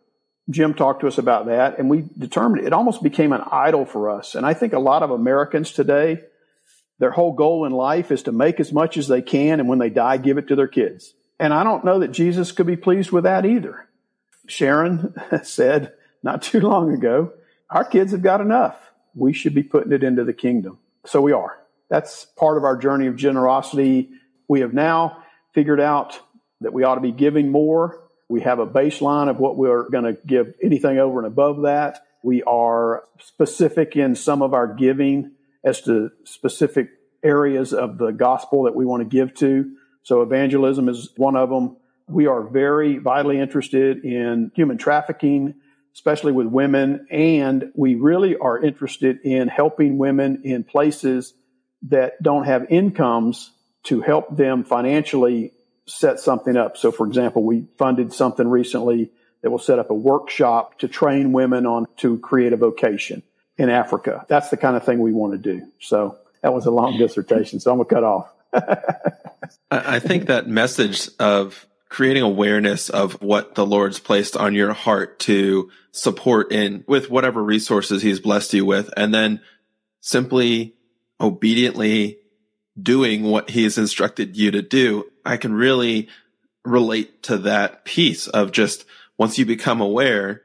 [0.50, 4.10] Jim talked to us about that and we determined it almost became an idol for
[4.10, 4.36] us.
[4.36, 6.22] And I think a lot of Americans today,
[7.00, 9.80] their whole goal in life is to make as much as they can and when
[9.80, 11.14] they die, give it to their kids.
[11.40, 13.88] And I don't know that Jesus could be pleased with that either.
[14.48, 15.14] Sharon
[15.44, 17.34] said not too long ago,
[17.74, 18.78] our kids have got enough.
[19.16, 20.78] We should be putting it into the kingdom.
[21.06, 21.58] So we are.
[21.90, 24.10] That's part of our journey of generosity.
[24.48, 26.20] We have now figured out
[26.62, 28.00] that we ought to be giving more.
[28.30, 32.06] We have a baseline of what we're going to give anything over and above that.
[32.24, 35.32] We are specific in some of our giving
[35.64, 36.90] as to specific
[37.24, 39.76] areas of the gospel that we want to give to.
[40.04, 41.78] So evangelism is one of them.
[42.08, 45.56] We are very vitally interested in human trafficking,
[45.94, 47.08] especially with women.
[47.12, 51.34] And we really are interested in helping women in places
[51.84, 53.52] that don't have incomes
[53.84, 55.52] to help them financially
[55.86, 56.78] set something up.
[56.78, 61.34] So for example, we funded something recently that will set up a workshop to train
[61.34, 63.22] women on to create a vocation
[63.58, 64.26] in Africa.
[64.30, 65.68] That's the kind of thing we want to do.
[65.80, 67.60] So that was a long dissertation.
[67.60, 68.34] So I'm going to cut off.
[69.72, 75.20] I think that message of creating awareness of what the Lord's placed on your heart
[75.20, 79.40] to support in with whatever resources he's blessed you with, and then
[80.02, 80.74] simply
[81.22, 82.18] obediently
[82.82, 85.06] doing what he's instructed you to do.
[85.24, 86.10] I can really
[86.66, 88.86] relate to that piece of just
[89.20, 90.42] once you become aware,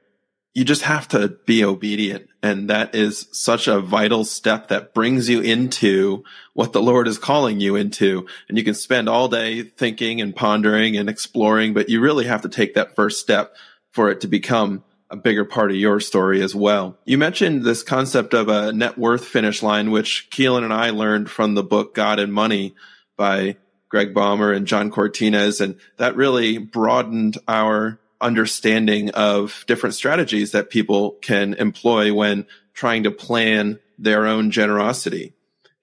[0.54, 2.28] you just have to be obedient.
[2.42, 7.18] And that is such a vital step that brings you into what the Lord is
[7.18, 8.26] calling you into.
[8.48, 12.42] And you can spend all day thinking and pondering and exploring, but you really have
[12.42, 13.54] to take that first step
[13.92, 16.98] for it to become a bigger part of your story as well.
[17.04, 21.30] You mentioned this concept of a net worth finish line, which Keelan and I learned
[21.30, 22.74] from the book God and Money
[23.16, 23.56] by
[23.88, 25.60] Greg Baumer and John Cortines.
[25.60, 33.04] And that really broadened our understanding of different strategies that people can employ when trying
[33.04, 35.34] to plan their own generosity.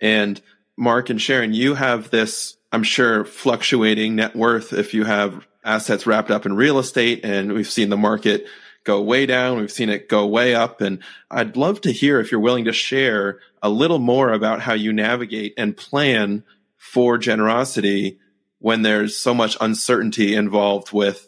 [0.01, 0.41] And
[0.77, 6.05] Mark and Sharon, you have this, I'm sure, fluctuating net worth if you have assets
[6.05, 8.45] wrapped up in real estate and we've seen the market
[8.83, 9.57] go way down.
[9.57, 10.79] We've seen it go way up.
[10.79, 14.73] And I'd love to hear if you're willing to share a little more about how
[14.73, 16.43] you navigate and plan
[16.77, 18.19] for generosity
[18.59, 21.27] when there's so much uncertainty involved with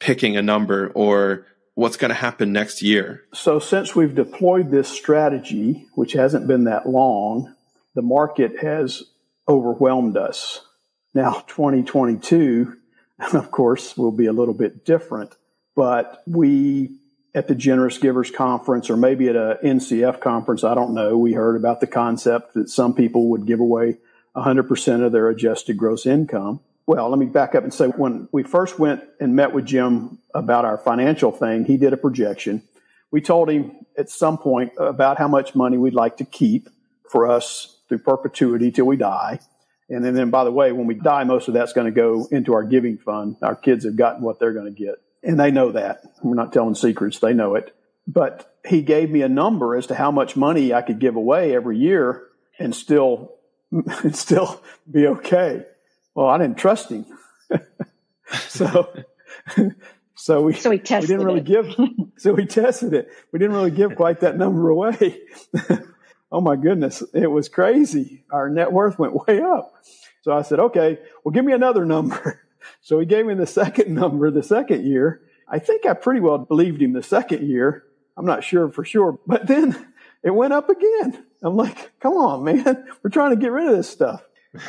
[0.00, 3.24] picking a number or what's going to happen next year?
[3.32, 7.54] So, since we've deployed this strategy, which hasn't been that long,
[7.94, 9.02] the market has
[9.48, 10.60] overwhelmed us.
[11.14, 12.76] Now, 2022,
[13.32, 15.34] of course, will be a little bit different,
[15.74, 16.90] but we
[17.34, 21.34] at the Generous Givers Conference or maybe at a NCF conference, I don't know, we
[21.34, 23.98] heard about the concept that some people would give away
[24.34, 28.42] 100% of their adjusted gross income well, let me back up and say when we
[28.42, 32.62] first went and met with Jim about our financial thing, he did a projection.
[33.10, 36.70] We told him at some point about how much money we'd like to keep
[37.10, 39.38] for us through perpetuity till we die.
[39.90, 42.26] And then, then by the way, when we die, most of that's going to go
[42.30, 43.36] into our giving fund.
[43.42, 44.94] Our kids have gotten what they're going to get.
[45.22, 46.00] And they know that.
[46.22, 47.18] We're not telling secrets.
[47.18, 47.76] They know it.
[48.06, 51.54] But he gave me a number as to how much money I could give away
[51.54, 53.34] every year and still,
[53.70, 55.66] and still be okay.
[56.14, 57.06] Well, I didn't trust him.
[58.48, 58.92] so,
[60.14, 61.44] so we, so we, tested we didn't really it.
[61.46, 61.76] give,
[62.16, 63.08] so we tested it.
[63.32, 65.20] We didn't really give quite that number away.
[66.32, 67.02] oh my goodness.
[67.14, 68.24] It was crazy.
[68.30, 69.74] Our net worth went way up.
[70.22, 72.42] So I said, okay, well, give me another number.
[72.80, 75.22] So he gave me the second number the second year.
[75.48, 77.84] I think I pretty well believed him the second year.
[78.16, 79.86] I'm not sure for sure, but then
[80.22, 81.24] it went up again.
[81.42, 82.84] I'm like, come on, man.
[83.02, 84.27] We're trying to get rid of this stuff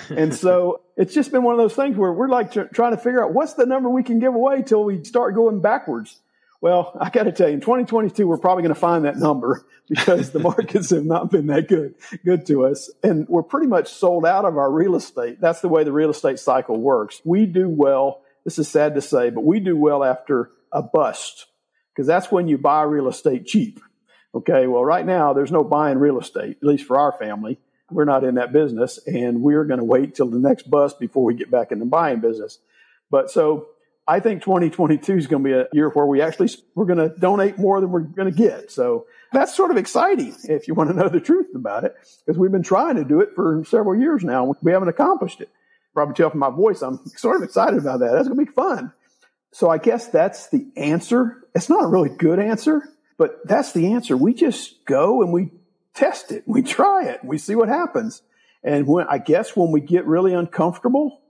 [0.10, 3.24] and so it's just been one of those things where we're like trying to figure
[3.24, 6.20] out what's the number we can give away till we start going backwards.
[6.62, 9.66] Well, I got to tell you, in 2022, we're probably going to find that number
[9.90, 12.92] because the markets have not been that good, good to us.
[13.02, 15.40] And we're pretty much sold out of our real estate.
[15.40, 17.22] That's the way the real estate cycle works.
[17.24, 18.22] We do well.
[18.44, 21.48] This is sad to say, but we do well after a bust
[21.96, 23.80] because that's when you buy real estate cheap.
[24.36, 24.68] Okay.
[24.68, 27.60] Well, right now there's no buying real estate, at least for our family.
[27.92, 31.24] We're not in that business and we're going to wait till the next bust before
[31.24, 32.60] we get back in the buying business.
[33.12, 33.68] But so
[34.08, 37.16] I think 2022 is going to be a year where we actually, we're going to
[37.20, 38.72] donate more than we're going to get.
[38.72, 42.40] So that's sort of exciting if you want to know the truth about it, because
[42.40, 44.56] we've been trying to do it for several years now.
[44.62, 45.50] We haven't accomplished it.
[45.94, 48.12] Probably tell from my voice, I'm sort of excited about that.
[48.12, 48.94] That's going to be fun.
[49.52, 51.44] So I guess that's the answer.
[51.54, 52.84] It's not a really good answer,
[53.20, 54.16] But that's the answer.
[54.16, 55.52] We just go and we
[56.00, 56.44] test it.
[56.48, 57.24] We try it.
[57.24, 58.22] We see what happens.
[58.64, 61.22] And when I guess when we get really uncomfortable,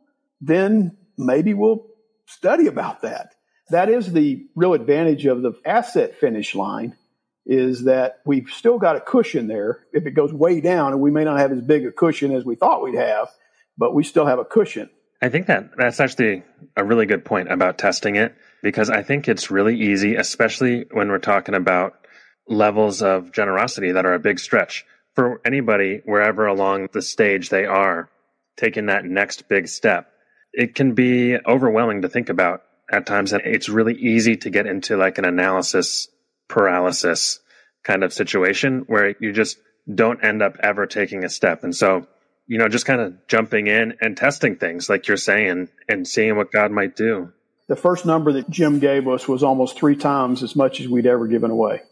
[0.41, 1.85] then maybe we'll
[2.25, 3.35] study about that.
[3.69, 6.95] That is the real advantage of the asset finish line
[7.45, 9.85] is that we've still got a cushion there.
[9.91, 12.45] If it goes way down and we may not have as big a cushion as
[12.45, 13.29] we thought we'd have,
[13.77, 14.89] but we still have a cushion.
[15.21, 16.43] I think that that's actually
[16.77, 21.09] a really good point about testing it because I think it's really easy, especially when
[21.09, 21.95] we're talking about
[22.49, 24.85] levels of generosity that are a big stretch
[25.15, 28.09] for anybody wherever along the stage they are
[28.57, 30.11] taking that next big step.
[30.51, 34.65] It can be overwhelming to think about at times and it's really easy to get
[34.65, 36.09] into like an analysis
[36.47, 37.39] paralysis
[37.83, 39.57] kind of situation where you just
[39.93, 41.63] don't end up ever taking a step.
[41.63, 42.07] And so,
[42.47, 46.35] you know, just kind of jumping in and testing things like you're saying and seeing
[46.35, 47.31] what God might do.
[47.67, 51.05] The first number that Jim gave us was almost three times as much as we'd
[51.05, 51.83] ever given away.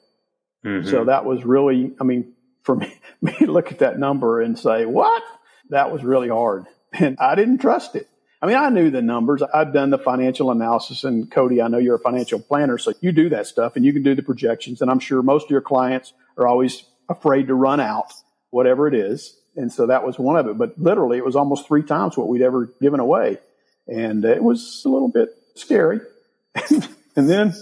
[0.66, 0.90] Mm-hmm.
[0.90, 4.58] So that was really, I mean, for me, me to look at that number and
[4.58, 5.24] say, what?
[5.70, 6.66] That was really hard.
[6.94, 8.08] And I didn't trust it.
[8.42, 9.42] I mean, I knew the numbers.
[9.42, 13.12] I've done the financial analysis and Cody, I know you're a financial planner, so you
[13.12, 14.82] do that stuff and you can do the projections.
[14.82, 18.14] And I'm sure most of your clients are always afraid to run out,
[18.52, 19.36] whatever it is.
[19.56, 20.58] And so that was one of it.
[20.58, 23.40] But literally, it was almost three times what we'd ever given away.
[23.88, 26.00] And it was a little bit scary.
[27.16, 27.54] and then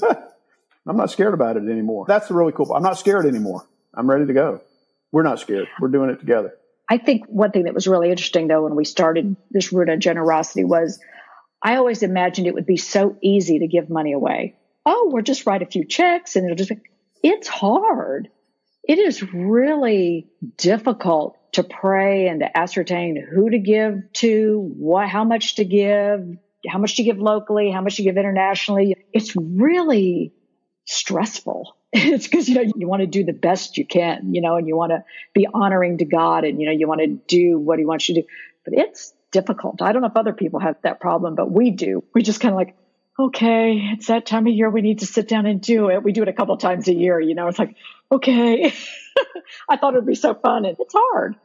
[0.87, 2.05] I'm not scared about it anymore.
[2.07, 2.67] That's the really cool.
[2.67, 2.77] part.
[2.77, 3.67] I'm not scared anymore.
[3.93, 4.61] I'm ready to go.
[5.11, 5.67] We're not scared.
[5.79, 6.53] We're doing it together.
[6.89, 9.99] I think one thing that was really interesting though when we started this route of
[9.99, 10.99] generosity was
[11.61, 14.55] I always imagined it would be so easy to give money away.
[14.85, 16.81] Oh, we'll just write a few checks and it'll just be,
[17.23, 18.29] it's hard.
[18.87, 25.23] It is really difficult to pray and to ascertain who to give to, what how
[25.23, 28.95] much to give, how much to give locally, how much to give internationally.
[29.11, 30.33] It's really
[30.85, 31.75] stressful.
[31.93, 34.67] it's because, you know, you want to do the best you can, you know, and
[34.67, 37.79] you want to be honoring to God and, you know, you want to do what
[37.79, 38.27] he wants you to do.
[38.63, 39.81] But it's difficult.
[39.81, 42.03] I don't know if other people have that problem, but we do.
[42.13, 42.75] We just kind of like,
[43.17, 44.69] okay, it's that time of year.
[44.69, 46.03] We need to sit down and do it.
[46.03, 47.75] We do it a couple times a year, you know, it's like,
[48.11, 48.73] okay,
[49.69, 51.35] I thought it would be so fun and it's hard.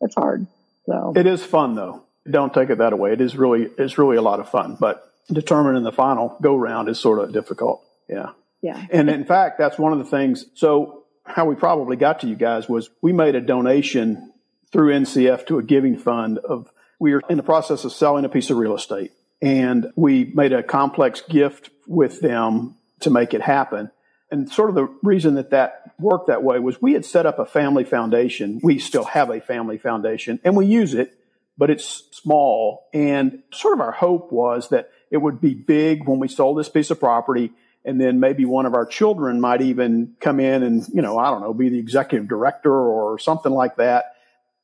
[0.00, 0.46] It's hard.
[0.86, 2.02] So it is fun though.
[2.28, 3.12] Don't take it that away.
[3.12, 6.88] It is really, it's really a lot of fun, but determining the final go round
[6.88, 7.84] is sort of difficult.
[8.08, 8.30] Yeah.
[8.62, 8.86] Yeah.
[8.90, 10.46] And in fact, that's one of the things.
[10.54, 14.32] So how we probably got to you guys was we made a donation
[14.72, 18.28] through NCF to a giving fund of, we were in the process of selling a
[18.28, 23.40] piece of real estate and we made a complex gift with them to make it
[23.40, 23.90] happen.
[24.30, 27.38] And sort of the reason that that worked that way was we had set up
[27.38, 28.60] a family foundation.
[28.62, 31.14] We still have a family foundation and we use it,
[31.58, 32.86] but it's small.
[32.92, 36.68] And sort of our hope was that it would be big when we sold this
[36.68, 37.50] piece of property
[37.84, 41.30] and then maybe one of our children might even come in and you know i
[41.30, 44.16] don't know be the executive director or something like that.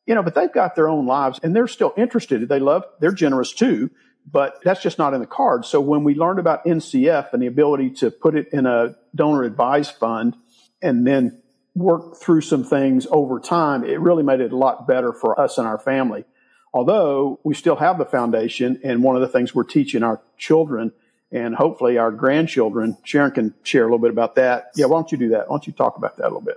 [0.06, 2.48] You know but they've got their own lives and they're still interested.
[2.48, 3.90] They love they're generous too
[4.30, 5.68] but that's just not in the cards.
[5.68, 9.42] So when we learned about ncf and the ability to put it in a donor
[9.42, 10.36] advised fund
[10.82, 11.42] and then
[11.74, 15.58] work through some things over time it really made it a lot better for us
[15.58, 16.24] and our family.
[16.72, 20.92] Although we still have the foundation and one of the things we're teaching our children
[21.32, 22.96] and hopefully our grandchildren.
[23.04, 24.70] Sharon can share a little bit about that.
[24.74, 25.48] Yeah, why don't you do that?
[25.48, 26.56] Why don't you talk about that a little bit?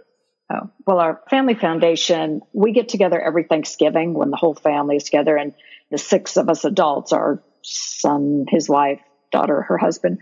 [0.51, 5.03] Oh, well, our family foundation, we get together every Thanksgiving when the whole family is
[5.03, 5.53] together, and
[5.91, 8.99] the six of us adults, our son, his wife,
[9.32, 10.17] daughter, her husband,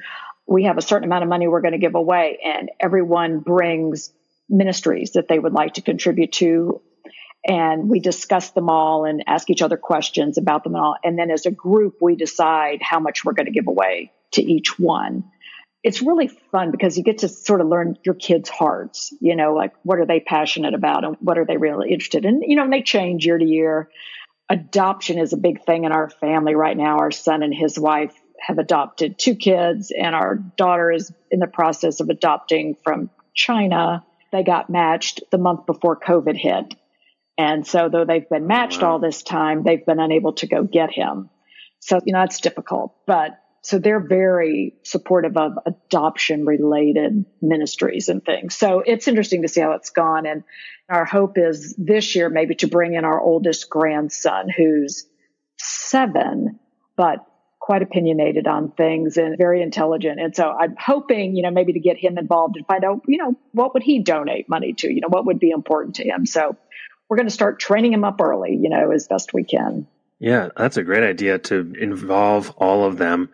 [0.46, 4.12] we have a certain amount of money we're going to give away, and everyone brings
[4.50, 6.82] ministries that they would like to contribute to.
[7.46, 10.96] And we discuss them all and ask each other questions about them all.
[11.04, 14.42] And then as a group, we decide how much we're going to give away to
[14.42, 15.26] each one.
[15.84, 19.54] It's really fun because you get to sort of learn your kids' hearts, you know,
[19.54, 22.42] like what are they passionate about and what are they really interested in?
[22.42, 23.90] You know, and they change year to year.
[24.50, 26.98] Adoption is a big thing in our family right now.
[26.98, 31.48] Our son and his wife have adopted two kids, and our daughter is in the
[31.48, 34.04] process of adopting from China.
[34.32, 36.76] They got matched the month before COVID hit.
[37.38, 40.92] And so, though they've been matched all this time, they've been unable to go get
[40.92, 41.30] him.
[41.80, 48.24] So, you know, it's difficult, but so they're very supportive of adoption related ministries and
[48.24, 48.56] things.
[48.56, 50.26] So it's interesting to see how it's gone.
[50.26, 50.46] And
[50.88, 55.06] our hope is this year maybe to bring in our oldest grandson who's
[55.58, 56.62] seven,
[56.96, 57.26] but
[57.60, 60.22] quite opinionated on things and very intelligent.
[60.22, 63.18] And so I'm hoping, you know, maybe to get him involved and find out, you
[63.18, 64.88] know, what would he donate money to?
[64.90, 66.26] You know, what would be important to him?
[66.26, 66.56] So
[67.10, 69.88] we're going to start training him up early, you know, as best we can.
[70.20, 73.28] Yeah, that's a great idea to involve all of them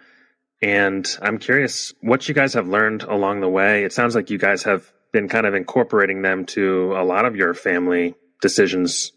[0.64, 3.84] and I'm curious what you guys have learned along the way.
[3.84, 7.36] It sounds like you guys have been kind of incorporating them to a lot of
[7.36, 9.12] your family decisions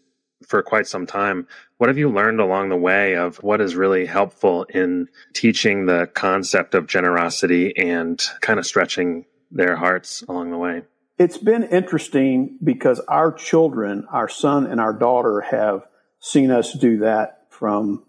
[0.45, 1.47] for quite some time.
[1.77, 6.09] What have you learned along the way of what is really helpful in teaching the
[6.13, 10.81] concept of generosity and kind of stretching their hearts along the way?
[11.17, 15.87] It's been interesting because our children, our son and our daughter, have
[16.19, 18.03] seen us do that from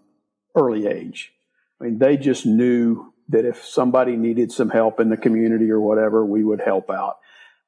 [0.55, 1.31] early age.
[1.79, 5.79] I mean, they just knew that if somebody needed some help in the community or
[5.79, 7.17] whatever, we would help out.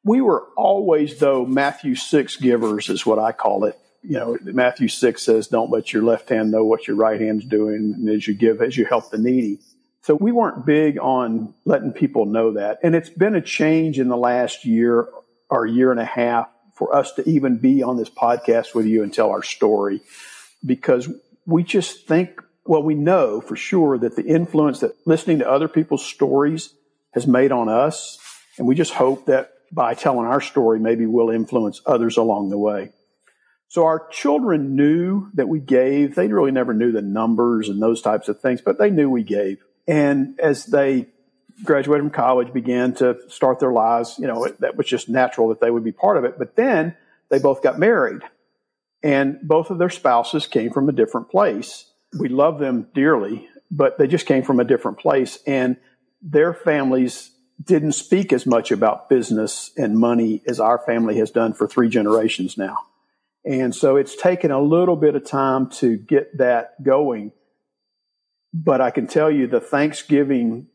[0.03, 3.77] We were always, though, Matthew 6 givers is what I call it.
[4.01, 7.45] You know, Matthew 6 says, don't let your left hand know what your right hand's
[7.45, 9.59] doing And as you give, as you help the needy.
[10.01, 12.79] So we weren't big on letting people know that.
[12.81, 15.07] And it's been a change in the last year
[15.51, 19.03] or year and a half for us to even be on this podcast with you
[19.03, 20.01] and tell our story
[20.65, 21.07] because
[21.45, 25.67] we just think, well, we know for sure that the influence that listening to other
[25.67, 26.73] people's stories
[27.13, 28.19] has made on us.
[28.57, 32.57] And we just hope that by telling our story, maybe we'll influence others along the
[32.57, 32.91] way.
[33.67, 36.15] So our children knew that we gave.
[36.15, 39.23] They really never knew the numbers and those types of things, but they knew we
[39.23, 39.63] gave.
[39.87, 41.07] And as they
[41.63, 45.61] graduated from college, began to start their lives, you know, that was just natural that
[45.61, 46.37] they would be part of it.
[46.37, 46.95] But then
[47.29, 48.21] they both got married
[49.03, 51.90] and both of their spouses came from a different place.
[52.17, 55.77] We love them dearly, but they just came from a different place and
[56.21, 57.31] their families
[57.63, 61.89] didn't speak as much about business and money as our family has done for three
[61.89, 62.77] generations now.
[63.45, 67.31] And so it's taken a little bit of time to get that going.
[68.53, 70.67] But I can tell you the Thanksgiving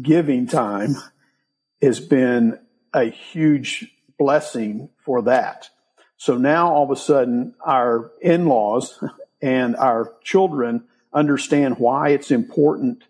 [0.00, 0.96] giving time
[1.80, 2.58] has been
[2.92, 5.70] a huge blessing for that.
[6.16, 9.02] So now all of a sudden our in-laws
[9.44, 13.04] and our children understand why it's important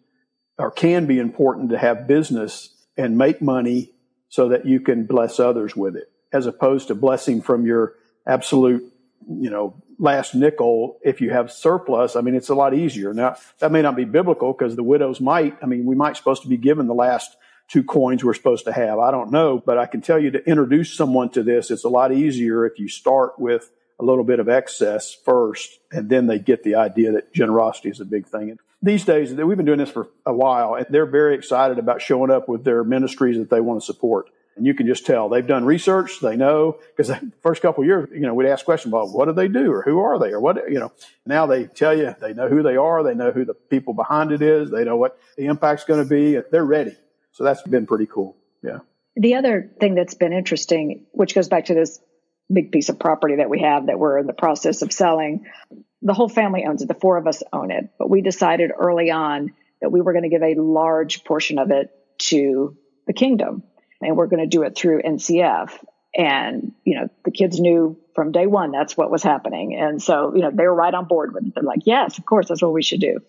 [0.59, 3.93] or can be important to have business and make money
[4.29, 7.95] so that you can bless others with it as opposed to blessing from your
[8.27, 8.83] absolute,
[9.29, 12.17] you know, last nickel if you have surplus.
[12.17, 13.15] I mean, it's a lot easier.
[13.15, 16.43] Now, that may not be biblical because the widows mite, I mean, we might supposed
[16.43, 17.37] to be given the last
[17.69, 18.99] two coins we're supposed to have.
[18.99, 21.89] I don't know, but I can tell you to introduce someone to this, it's a
[21.89, 23.71] lot easier if you start with
[24.01, 28.01] a little bit of excess first, and then they get the idea that generosity is
[28.01, 28.51] a big thing.
[28.51, 32.03] And these days, we've been doing this for a while, and they're very excited about
[32.03, 34.31] showing up with their ministries that they want to support.
[34.57, 36.21] And you can just tell they've done research.
[36.21, 39.33] They know because the first couple years, you know, we'd ask questions about what do
[39.33, 40.93] they do or who are they or what, you know,
[41.27, 43.03] now they tell you they know who they are.
[43.03, 44.71] They know who the people behind it is.
[44.71, 46.41] They know what the impact's going to be.
[46.53, 46.97] They're ready.
[47.33, 48.37] So that's been pretty cool.
[48.63, 48.79] Yeah.
[49.17, 52.01] The other thing that's been interesting, which goes back to this
[52.53, 55.47] big piece of property that we have that we're in the process of selling,
[56.03, 56.89] the whole family owns it.
[56.89, 60.25] The four of us own it, but we decided early on that we were going
[60.25, 62.77] to give a large portion of it to
[63.07, 63.63] the kingdom
[64.01, 65.71] and we're going to do it through NCF.
[66.17, 69.75] And, you know, the kids knew from day one that's what was happening.
[69.75, 71.55] And so, you know, they were right on board with it.
[71.55, 73.21] They're like, yes, of course, that's what we should do.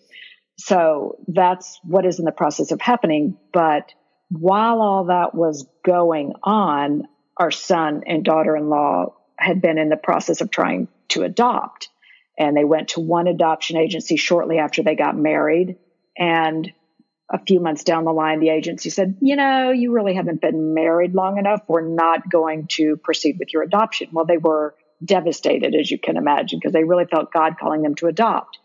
[0.58, 3.38] So that's what is in the process of happening.
[3.52, 3.92] But
[4.30, 7.04] while all that was going on,
[7.38, 11.90] our son and daughter in law had been in the process of trying to adopt.
[12.38, 15.78] And they went to one adoption agency shortly after they got married.
[16.18, 16.72] And
[17.30, 20.74] a few months down the line, the agency said, you know, you really haven't been
[20.74, 21.62] married long enough.
[21.68, 24.10] We're not going to proceed with your adoption.
[24.12, 27.96] Well, they were devastated, as you can imagine, because they really felt God calling them
[27.96, 28.60] to adopt.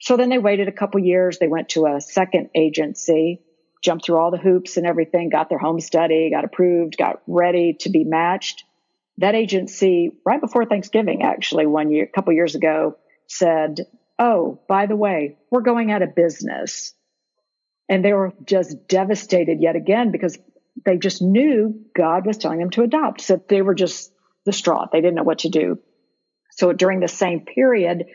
[0.00, 1.38] So then they waited a couple years.
[1.38, 3.42] They went to a second agency,
[3.82, 7.76] jumped through all the hoops and everything, got their home study, got approved, got ready
[7.80, 8.64] to be matched.
[9.18, 13.80] That agency, right before Thanksgiving, actually, one year, a couple years ago, said,
[14.18, 16.92] Oh, by the way, we're going out of business
[17.88, 20.38] and they were just devastated yet again because
[20.84, 23.20] they just knew God was telling them to adopt.
[23.20, 24.12] So they were just
[24.44, 24.92] distraught.
[24.92, 25.78] They didn't know what to do.
[26.52, 28.06] So during the same period,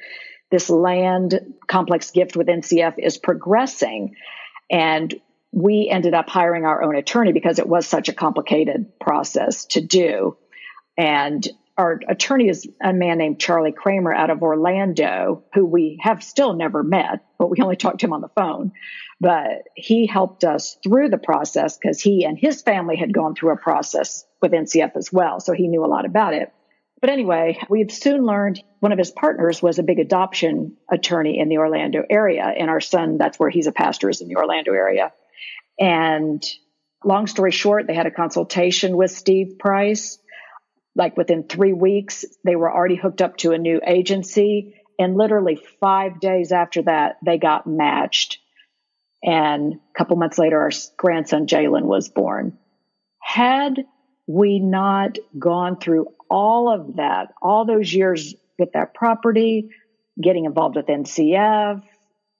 [0.51, 4.15] this land complex gift with NCF is progressing.
[4.69, 5.13] And
[5.53, 9.81] we ended up hiring our own attorney because it was such a complicated process to
[9.81, 10.35] do.
[10.97, 11.47] And
[11.77, 16.53] our attorney is a man named Charlie Kramer out of Orlando, who we have still
[16.53, 18.71] never met, but we only talked to him on the phone.
[19.21, 23.53] But he helped us through the process because he and his family had gone through
[23.53, 25.39] a process with NCF as well.
[25.39, 26.51] So he knew a lot about it.
[26.99, 31.49] But anyway, we soon learned one of his partners was a big adoption attorney in
[31.49, 32.45] the Orlando area.
[32.45, 35.11] And our son, that's where he's a pastor, is in the Orlando area.
[35.79, 36.43] And
[37.03, 40.19] long story short, they had a consultation with Steve Price
[40.95, 44.75] like within three weeks, they were already hooked up to a new agency.
[44.99, 48.37] And literally five days after that, they got matched.
[49.23, 52.57] And a couple months later, our grandson Jalen was born.
[53.19, 53.85] Had
[54.27, 59.69] we not gone through all of that, all those years with that property,
[60.21, 61.81] getting involved with NCF,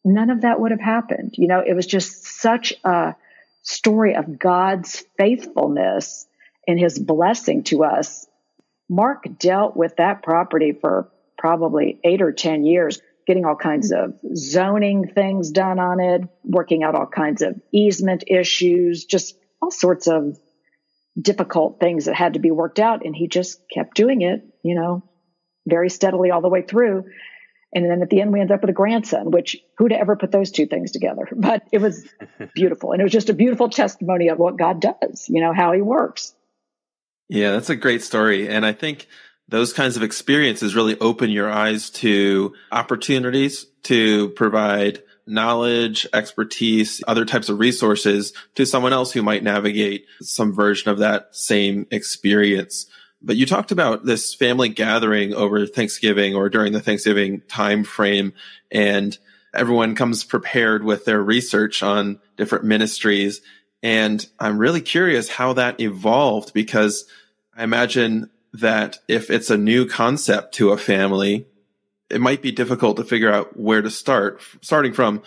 [0.06, 1.34] none of that would have happened.
[1.38, 3.16] You know, it was just such a
[3.64, 6.28] story of God's faithfulness
[6.68, 8.28] and his blessing to us.
[8.90, 14.14] Mark dealt with that property for probably eight or 10 years, getting all kinds of
[14.36, 20.08] zoning things done on it, working out all kinds of easement issues, just all sorts
[20.08, 20.38] of
[21.20, 23.06] difficult things that had to be worked out.
[23.06, 25.04] And he just kept doing it, you know,
[25.66, 27.06] very steadily all the way through.
[27.74, 30.32] And then at the end, we ended up with a grandson, which who'd ever put
[30.32, 31.28] those two things together?
[31.36, 32.08] But it was
[32.56, 32.92] beautiful.
[32.92, 35.82] And it was just a beautiful testimony of what God does, you know, how he
[35.82, 36.34] works.
[37.30, 38.48] Yeah, that's a great story.
[38.48, 39.08] And I think
[39.50, 47.26] those kinds of experiences really open your eyes to opportunities to provide knowledge, expertise, other
[47.26, 52.88] types of resources to someone else who might navigate some version of that same experience.
[53.24, 58.34] But you talked about this family gathering over Thanksgiving or during the Thanksgiving time frame
[58.70, 59.18] and
[59.54, 63.42] everyone comes prepared with their research on different ministries.
[63.82, 67.06] And I'm really curious how that evolved because
[67.56, 71.48] I imagine that if it's a new concept to a family,
[72.10, 75.22] it might be difficult to figure out where to start, starting from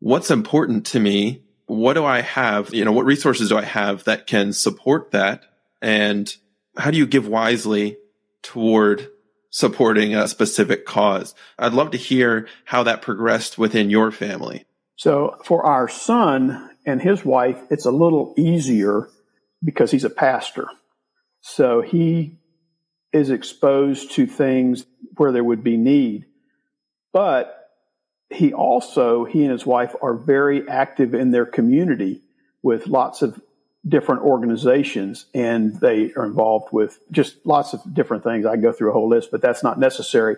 [0.00, 1.42] what's important to me.
[1.66, 2.72] What do I have?
[2.72, 5.44] You know, what resources do I have that can support that?
[5.80, 6.34] And
[6.78, 7.98] how do you give wisely
[8.42, 9.08] toward
[9.50, 11.34] supporting a specific cause?
[11.58, 14.64] I'd love to hear how that progressed within your family.
[14.96, 19.08] So for our son and his wife, it's a little easier
[19.62, 20.68] because he's a pastor.
[21.40, 22.38] So he
[23.12, 26.26] is exposed to things where there would be need.
[27.12, 27.54] But
[28.30, 32.22] he also, he and his wife are very active in their community
[32.62, 33.40] with lots of
[33.88, 38.46] different organizations and they are involved with just lots of different things.
[38.46, 40.36] I go through a whole list, but that's not necessary.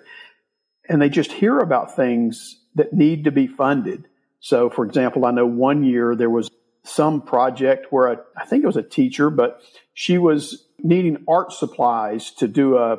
[0.89, 4.07] And they just hear about things that need to be funded.
[4.41, 6.51] So, for example, I know one year there was
[6.83, 9.61] some project where a, I think it was a teacher, but
[9.95, 12.99] she was needing art supplies to do a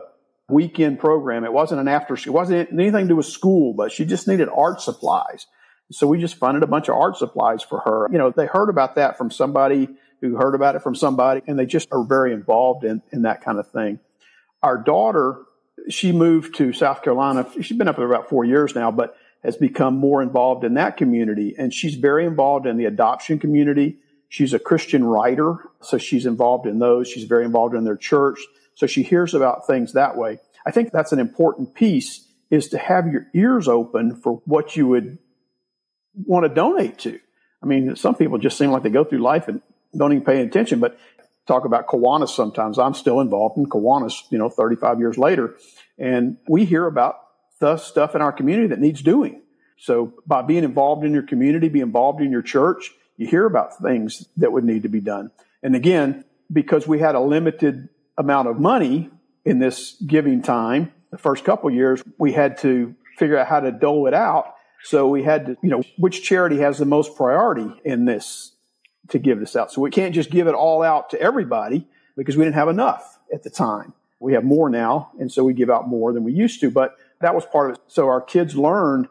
[0.50, 1.44] weekend program.
[1.44, 4.50] It wasn't an after, it wasn't anything to do with school, but she just needed
[4.56, 5.48] art supplies.
[5.92, 8.08] So we just funded a bunch of art supplies for her.
[8.12, 9.90] You know, they heard about that from somebody
[10.22, 13.44] who heard about it from somebody, and they just are very involved in, in that
[13.44, 14.00] kind of thing.
[14.62, 15.42] Our daughter,
[15.90, 17.48] she moved to South Carolina.
[17.62, 20.98] She's been up there about four years now, but has become more involved in that
[20.98, 21.56] community.
[21.58, 23.98] And she's very involved in the adoption community.
[24.30, 27.08] She's a Christian writer, so she's involved in those.
[27.08, 28.40] She's very involved in their church.
[28.76, 30.40] So she hears about things that way.
[30.66, 34.88] I think that's an important piece is to have your ears open for what you
[34.88, 35.18] would
[36.14, 37.20] want to donate to.
[37.64, 39.62] I mean, some people just seem like they go through life and
[39.96, 40.80] don't even pay attention.
[40.80, 40.98] But
[41.48, 42.80] talk about Kiwanis sometimes.
[42.80, 45.56] I'm still involved in Kiwanis, you know, 35 years later.
[45.98, 47.16] And we hear about
[47.60, 49.42] the stuff in our community that needs doing.
[49.78, 53.78] So by being involved in your community, be involved in your church, you hear about
[53.80, 55.32] things that would need to be done.
[55.64, 59.10] And again, because we had a limited amount of money
[59.46, 63.72] in this giving time, the first couple years, we had to figure out how to
[63.72, 64.56] dole it out.
[64.84, 68.54] So we had to, you know, which charity has the most priority in this
[69.12, 69.72] to give this out.
[69.72, 71.88] So we can't just give it all out to everybody
[72.18, 73.94] because we didn't have enough at the time.
[74.20, 76.70] We have more now, and so we give out more than we used to.
[76.70, 77.82] But that was part of it.
[77.88, 79.08] So our kids learned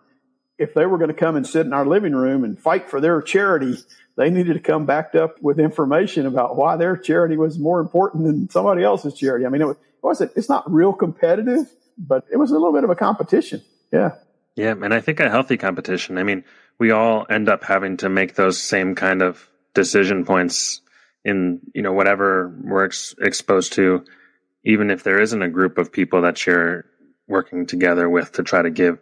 [0.59, 3.01] if they were going to come and sit in our living room and fight for
[3.01, 3.79] their charity,
[4.17, 8.25] they needed to come backed up with information about why their charity was more important
[8.25, 9.47] than somebody else's charity.
[9.47, 12.85] I mean, it, was, it it's not real competitive, but it was a little bit
[12.85, 13.63] of a competition.
[13.91, 14.17] Yeah.
[14.55, 14.73] Yeah.
[14.73, 16.19] And I think a healthy competition.
[16.19, 16.45] I mean,
[16.79, 20.81] we all end up having to make those same kind of decision points
[21.25, 24.05] in you know whatever we're ex- exposed to
[24.65, 26.85] even if there isn't a group of people that you're
[27.29, 28.99] working together with to try to give.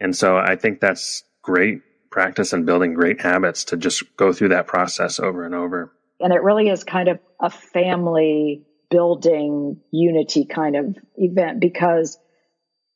[0.00, 4.48] And so i think that's great practice and building great habits to just go through
[4.48, 5.92] that process over and over.
[6.18, 12.18] And it really is kind of a family building unity kind of event because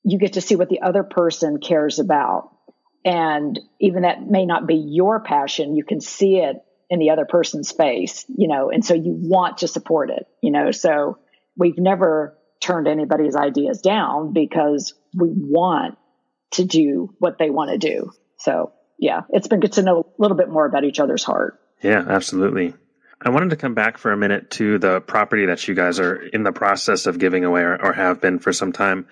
[0.03, 2.51] you get to see what the other person cares about.
[3.05, 6.57] And even that may not be your passion you can see it
[6.95, 10.53] in the other person's face, you know, and so you want to support it, you
[10.53, 10.71] know.
[10.71, 11.19] So
[11.57, 15.99] we've never turned anybody's ideas down because we want
[16.53, 18.13] to do what they want to do.
[18.39, 21.61] So yeah, it's been good to know a little bit more about each other's heart.
[21.83, 22.75] Yeah, absolutely.
[23.21, 26.15] I wanted to come back for a minute to the property that you guys are
[26.15, 29.09] in the process of giving away or, or have been for some time.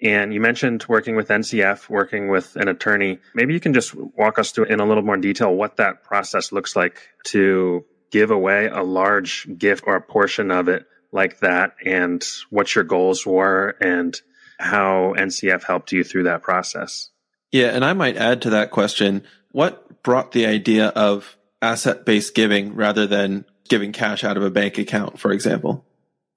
[0.00, 3.18] And you mentioned working with NCF, working with an attorney.
[3.34, 6.52] Maybe you can just walk us through in a little more detail what that process
[6.52, 11.72] looks like to give away a large gift or a portion of it like that
[11.84, 14.20] and what your goals were and
[14.58, 17.10] how NCF helped you through that process.
[17.52, 22.34] Yeah, and I might add to that question what brought the idea of asset based
[22.34, 25.84] giving rather than giving cash out of a bank account, for example?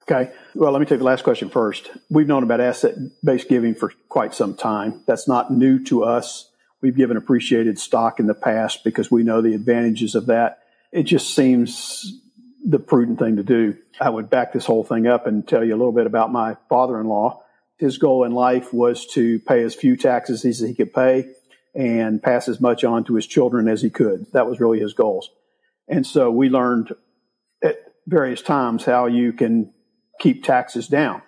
[0.09, 0.31] Okay.
[0.55, 1.91] Well, let me take the last question first.
[2.09, 5.03] We've known about asset based giving for quite some time.
[5.05, 6.49] That's not new to us.
[6.81, 10.63] We've given appreciated stock in the past because we know the advantages of that.
[10.91, 12.19] It just seems
[12.65, 13.77] the prudent thing to do.
[14.01, 16.57] I would back this whole thing up and tell you a little bit about my
[16.69, 17.43] father in law.
[17.77, 21.27] His goal in life was to pay as few taxes as he could pay
[21.75, 24.25] and pass as much on to his children as he could.
[24.33, 25.29] That was really his goals.
[25.87, 26.95] And so we learned
[27.61, 29.71] at various times how you can
[30.19, 31.21] keep taxes down.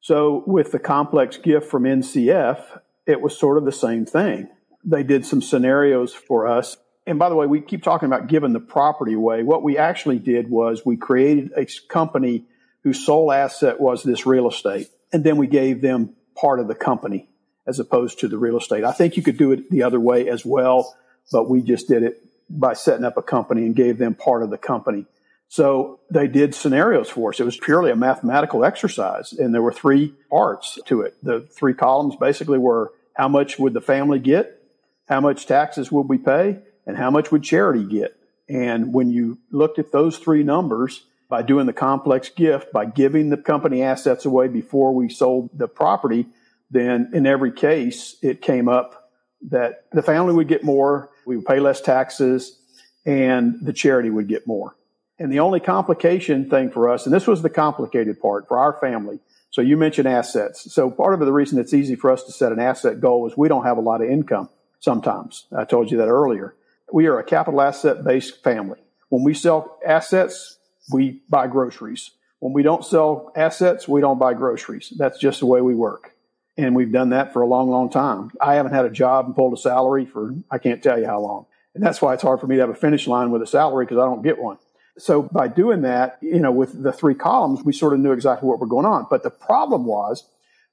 [0.00, 4.48] So with the complex gift from NCF, it was sort of the same thing.
[4.84, 6.76] They did some scenarios for us.
[7.06, 9.42] And by the way, we keep talking about giving the property away.
[9.42, 12.44] What we actually did was we created a company
[12.84, 14.88] whose sole asset was this real estate.
[15.12, 17.28] And then we gave them part of the company
[17.66, 18.84] as opposed to the real estate.
[18.84, 20.96] I think you could do it the other way as well,
[21.32, 24.50] but we just did it by setting up a company and gave them part of
[24.50, 25.06] the company.
[25.48, 27.40] So they did scenarios for us.
[27.40, 31.16] It was purely a mathematical exercise and there were three parts to it.
[31.22, 34.62] The three columns basically were how much would the family get?
[35.08, 36.58] How much taxes would we pay?
[36.86, 38.16] And how much would charity get?
[38.48, 43.28] And when you looked at those three numbers by doing the complex gift, by giving
[43.28, 46.26] the company assets away before we sold the property,
[46.70, 49.10] then in every case, it came up
[49.50, 52.58] that the family would get more, we would pay less taxes,
[53.04, 54.77] and the charity would get more.
[55.18, 58.78] And the only complication thing for us, and this was the complicated part for our
[58.80, 59.18] family.
[59.50, 60.72] So you mentioned assets.
[60.72, 63.36] So part of the reason it's easy for us to set an asset goal is
[63.36, 64.48] we don't have a lot of income
[64.80, 65.46] sometimes.
[65.56, 66.54] I told you that earlier.
[66.92, 68.78] We are a capital asset based family.
[69.08, 70.58] When we sell assets,
[70.92, 72.12] we buy groceries.
[72.40, 74.92] When we don't sell assets, we don't buy groceries.
[74.96, 76.12] That's just the way we work.
[76.56, 78.30] And we've done that for a long, long time.
[78.40, 81.20] I haven't had a job and pulled a salary for I can't tell you how
[81.20, 81.46] long.
[81.74, 83.84] And that's why it's hard for me to have a finish line with a salary
[83.84, 84.58] because I don't get one.
[84.98, 88.48] So by doing that, you know, with the three columns, we sort of knew exactly
[88.48, 89.06] what were going on.
[89.08, 90.24] But the problem was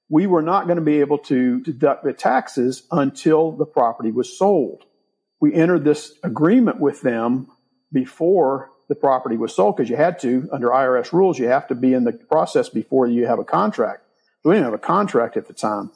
[0.09, 4.37] we were not going to be able to deduct the taxes until the property was
[4.37, 4.83] sold.
[5.39, 7.47] We entered this agreement with them
[7.91, 11.75] before the property was sold because you had to, under IRS rules, you have to
[11.75, 14.03] be in the process before you have a contract.
[14.43, 15.91] we didn't have a contract at the time.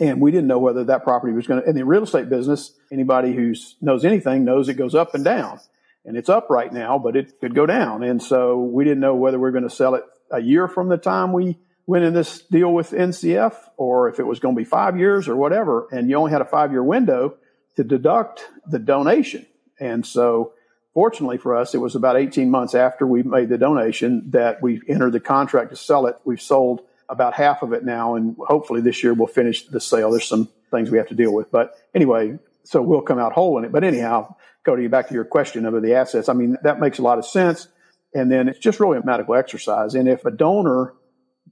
[0.00, 2.72] And we didn't know whether that property was going to, in the real estate business,
[2.92, 5.60] anybody who knows anything knows it goes up and down
[6.08, 8.02] and it's up right now, but it could go down.
[8.02, 10.88] And so we didn't know whether we are going to sell it a year from
[10.88, 14.58] the time we went in this deal with NCF or if it was going to
[14.58, 15.86] be five years or whatever.
[15.92, 17.36] And you only had a five year window
[17.76, 19.44] to deduct the donation.
[19.78, 20.54] And so
[20.94, 24.80] fortunately for us, it was about 18 months after we made the donation that we
[24.88, 26.16] entered the contract to sell it.
[26.24, 26.80] We've sold
[27.10, 28.14] about half of it now.
[28.14, 30.10] And hopefully this year we'll finish the sale.
[30.10, 33.58] There's some things we have to deal with, but anyway, so we'll come out whole
[33.58, 33.72] in it.
[33.72, 34.36] But anyhow,
[34.68, 36.28] Cody, back to your question of the assets.
[36.28, 37.68] I mean, that makes a lot of sense.
[38.12, 39.94] And then it's just really a medical exercise.
[39.94, 40.92] And if a donor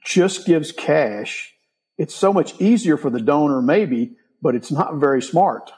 [0.04, 1.54] just gives cash,
[1.96, 5.72] it's so much easier for the donor, maybe, but it's not very smart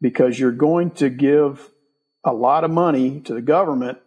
[0.00, 1.70] because you're going to give
[2.24, 3.98] a lot of money to the government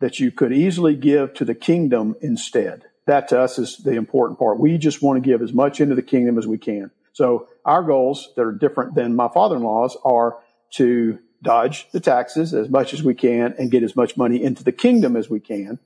[0.00, 2.84] that you could easily give to the kingdom instead.
[3.06, 4.58] That to us is the important part.
[4.58, 6.90] We just want to give as much into the kingdom as we can.
[7.12, 10.38] So our goals that are different than my father-in-law's are
[10.76, 14.64] to dodge the taxes as much as we can and get as much money into
[14.64, 15.78] the kingdom as we can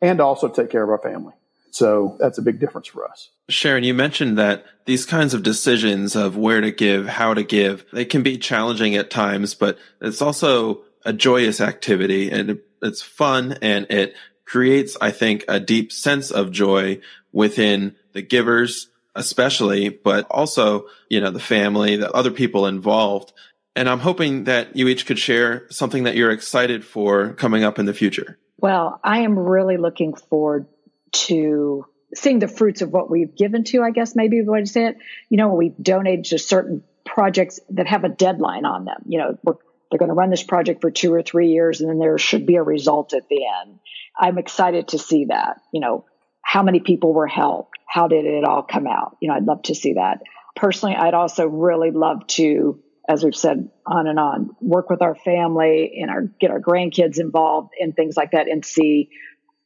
[0.00, 1.34] and also take care of our family.
[1.70, 3.30] So that's a big difference for us.
[3.48, 7.86] Sharon, you mentioned that these kinds of decisions of where to give, how to give,
[7.92, 13.58] they can be challenging at times, but it's also a joyous activity and it's fun
[13.62, 17.00] and it creates, I think, a deep sense of joy
[17.32, 23.32] within the givers especially, but also, you know, the family, the other people involved.
[23.74, 27.78] And I'm hoping that you each could share something that you're excited for coming up
[27.78, 28.38] in the future.
[28.58, 30.66] Well, I am really looking forward
[31.12, 34.66] to seeing the fruits of what we've given to, I guess maybe the way to
[34.66, 34.98] say it.
[35.30, 39.02] You know, we've donated to certain projects that have a deadline on them.
[39.06, 41.98] You know, they're going to run this project for two or three years and then
[41.98, 43.78] there should be a result at the end.
[44.18, 45.60] I'm excited to see that.
[45.72, 46.04] You know,
[46.42, 47.78] how many people were helped?
[47.86, 49.16] How did it all come out?
[49.20, 50.22] You know, I'd love to see that.
[50.54, 52.78] Personally, I'd also really love to,
[53.08, 57.18] as we've said on and on, work with our family and our get our grandkids
[57.18, 59.10] involved in things like that and see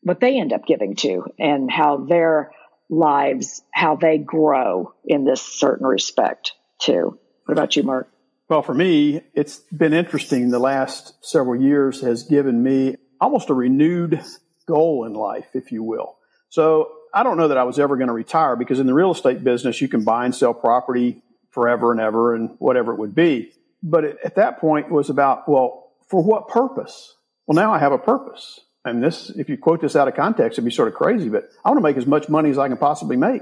[0.02, 2.52] what they end up giving to and how their
[2.88, 7.18] lives, how they grow in this certain respect too.
[7.44, 8.08] What about you, Mark?
[8.48, 10.50] Well, for me, it's been interesting.
[10.50, 14.22] The last several years has given me almost a renewed
[14.66, 16.16] goal in life, if you will.
[16.48, 19.10] So I don't know that I was ever going to retire because in the real
[19.10, 21.22] estate business, you can buy and sell property
[21.56, 23.50] forever and ever and whatever it would be.
[23.82, 27.14] But it, at that point, it was about, well, for what purpose?
[27.46, 28.60] Well, now I have a purpose.
[28.84, 31.48] And this, if you quote this out of context, it'd be sort of crazy, but
[31.64, 33.40] I want to make as much money as I can possibly make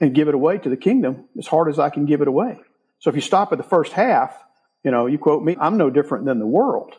[0.00, 2.56] and give it away to the kingdom as hard as I can give it away.
[3.00, 4.32] So if you stop at the first half,
[4.84, 6.94] you know, you quote me, I'm no different than the world,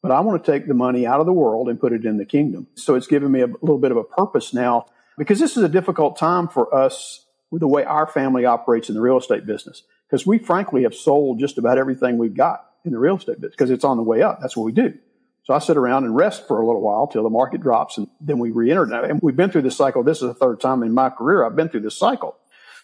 [0.00, 2.18] but I want to take the money out of the world and put it in
[2.18, 2.68] the kingdom.
[2.76, 4.86] So it's given me a little bit of a purpose now
[5.18, 7.26] because this is a difficult time for us
[7.60, 9.82] the way our family operates in the real estate business.
[10.08, 13.54] Because we frankly have sold just about everything we've got in the real estate business
[13.56, 14.38] because it's on the way up.
[14.40, 14.94] That's what we do.
[15.44, 18.08] So I sit around and rest for a little while till the market drops and
[18.20, 18.84] then we re-enter.
[18.84, 20.02] And we've been through this cycle.
[20.02, 22.36] This is the third time in my career I've been through this cycle.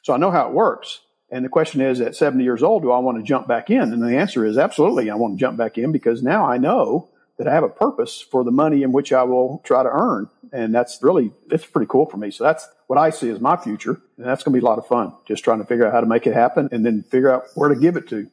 [0.03, 1.01] So I know how it works.
[1.31, 3.93] And the question is at 70 years old, do I want to jump back in?
[3.93, 5.11] And the answer is absolutely.
[5.11, 8.21] I want to jump back in because now I know that I have a purpose
[8.21, 10.29] for the money in which I will try to earn.
[10.53, 12.30] And that's really, it's pretty cool for me.
[12.30, 14.01] So that's what I see as my future.
[14.16, 15.14] And that's going to be a lot of fun.
[15.26, 17.68] Just trying to figure out how to make it happen and then figure out where
[17.68, 18.30] to give it to.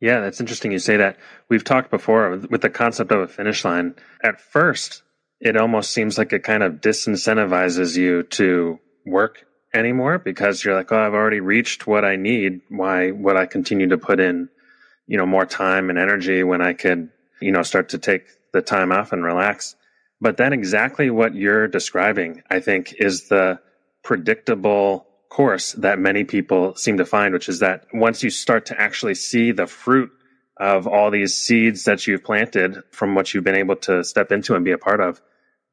[0.00, 1.18] Yeah, that's interesting you say that.
[1.48, 3.96] We've talked before with the concept of a finish line.
[4.22, 5.02] At first,
[5.40, 9.44] it almost seems like it kind of disincentivizes you to work
[9.74, 12.60] anymore because you're like, oh, I've already reached what I need.
[12.68, 14.48] Why would I continue to put in,
[15.06, 18.62] you know, more time and energy when I could, you know, start to take the
[18.62, 19.74] time off and relax?
[20.20, 23.60] But then exactly what you're describing, I think, is the
[24.02, 28.80] predictable course that many people seem to find, which is that once you start to
[28.80, 30.10] actually see the fruit
[30.56, 34.56] of all these seeds that you've planted from what you've been able to step into
[34.56, 35.20] and be a part of,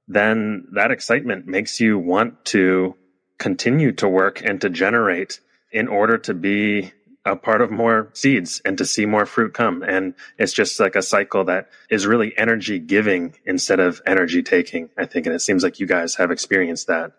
[0.08, 2.96] then that excitement makes you want to
[3.40, 5.40] continue to work and to generate
[5.72, 6.94] in order to be
[7.26, 9.82] a part of more seeds and to see more fruit come.
[9.84, 14.90] And it's just like a cycle that is really energy giving instead of energy taking,
[14.98, 15.26] I think.
[15.26, 17.14] And it seems like you guys have experienced that.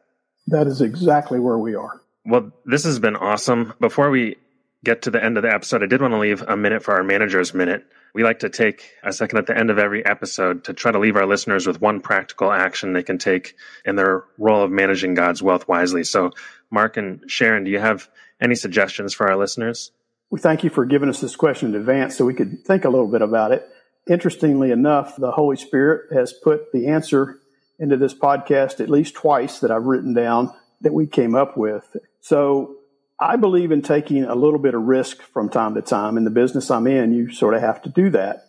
[0.46, 2.00] That is exactly where we are.
[2.24, 3.74] Well, this has been awesome.
[3.80, 4.36] Before we
[4.84, 6.94] get to the end of the episode, I did want to leave a minute for
[6.94, 7.84] our manager's minute.
[8.14, 10.98] We like to take a second at the end of every episode to try to
[10.98, 15.14] leave our listeners with one practical action they can take in their role of managing
[15.14, 16.04] God's wealth wisely.
[16.04, 16.30] So,
[16.70, 18.08] Mark and Sharon, do you have
[18.40, 19.92] any suggestions for our listeners?
[20.30, 22.88] We thank you for giving us this question in advance so we could think a
[22.88, 23.68] little bit about it.
[24.08, 27.40] Interestingly enough, the Holy Spirit has put the answer
[27.78, 31.96] into this podcast at least twice that I've written down that we came up with.
[32.20, 32.76] So
[33.18, 36.16] I believe in taking a little bit of risk from time to time.
[36.16, 38.42] In the business I'm in, you sort of have to do that.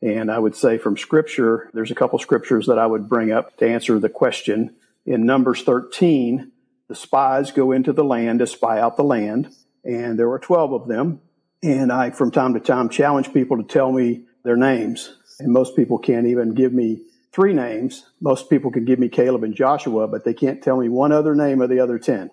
[0.00, 3.56] And I would say from scripture, there's a couple scriptures that I would bring up
[3.58, 4.76] to answer the question.
[5.06, 6.52] In Numbers 13,
[6.88, 10.72] the spies go into the land to spy out the land, and there were 12
[10.72, 11.20] of them.
[11.62, 15.14] And I, from time to time, challenge people to tell me their names.
[15.40, 18.04] And most people can't even give me three names.
[18.20, 21.34] Most people can give me Caleb and Joshua, but they can't tell me one other
[21.34, 22.30] name of the other 10.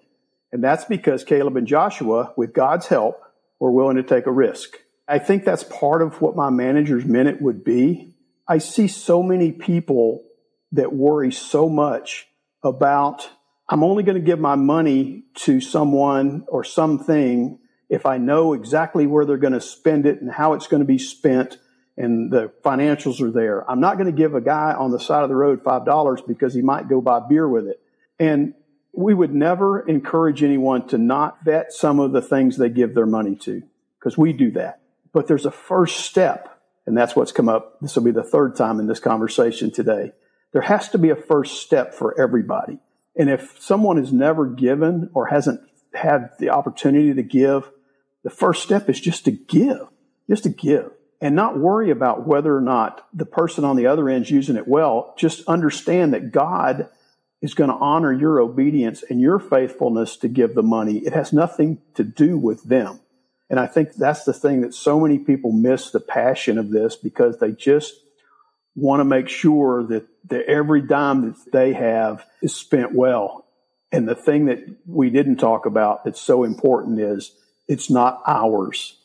[0.51, 3.21] And that's because Caleb and Joshua, with God's help,
[3.59, 4.77] were willing to take a risk.
[5.07, 8.15] I think that's part of what my manager's minute would be.
[8.47, 10.23] I see so many people
[10.71, 12.27] that worry so much
[12.63, 13.29] about,
[13.67, 17.59] I'm only going to give my money to someone or something
[17.89, 20.87] if I know exactly where they're going to spend it and how it's going to
[20.87, 21.57] be spent
[21.97, 23.69] and the financials are there.
[23.69, 26.53] I'm not going to give a guy on the side of the road $5 because
[26.53, 27.81] he might go buy beer with it.
[28.19, 28.53] And
[28.91, 33.05] we would never encourage anyone to not vet some of the things they give their
[33.05, 33.63] money to
[33.99, 34.81] because we do that.
[35.13, 37.79] But there's a first step, and that's what's come up.
[37.79, 40.11] This will be the third time in this conversation today.
[40.51, 42.79] There has to be a first step for everybody.
[43.15, 45.61] And if someone has never given or hasn't
[45.93, 47.69] had the opportunity to give,
[48.23, 49.87] the first step is just to give,
[50.29, 50.91] just to give
[51.21, 54.57] and not worry about whether or not the person on the other end is using
[54.57, 55.13] it well.
[55.17, 56.89] Just understand that God
[57.41, 60.97] is going to honor your obedience and your faithfulness to give the money.
[60.97, 62.99] It has nothing to do with them.
[63.49, 66.95] And I think that's the thing that so many people miss the passion of this
[66.95, 67.93] because they just
[68.75, 73.45] want to make sure that, that every dime that they have is spent well.
[73.91, 77.31] And the thing that we didn't talk about that's so important is
[77.67, 78.97] it's not ours.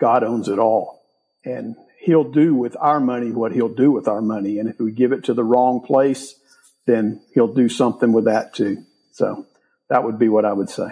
[0.00, 1.02] God owns it all
[1.44, 4.58] and he'll do with our money what he'll do with our money.
[4.58, 6.34] And if we give it to the wrong place,
[6.86, 8.84] then he'll do something with that too.
[9.12, 9.46] So
[9.88, 10.88] that would be what I would say.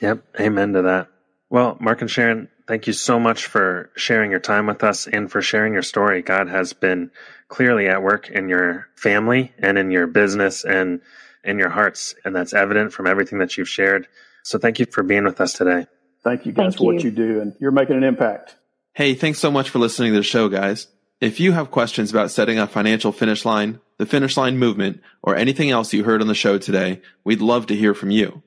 [0.00, 0.24] Yep.
[0.40, 1.08] Amen to that.
[1.48, 5.30] Well, Mark and Sharon, thank you so much for sharing your time with us and
[5.30, 6.22] for sharing your story.
[6.22, 7.10] God has been
[7.48, 11.00] clearly at work in your family and in your business and
[11.44, 12.14] in your hearts.
[12.24, 14.08] And that's evident from everything that you've shared.
[14.42, 15.86] So thank you for being with us today.
[16.24, 16.96] Thank you guys thank for you.
[16.96, 17.40] what you do.
[17.40, 18.56] And you're making an impact.
[18.94, 20.88] Hey, thanks so much for listening to the show, guys.
[21.20, 25.36] If you have questions about setting a financial finish line, the finish line movement, or
[25.36, 28.42] anything else you heard on the show today, we'd love to hear from you.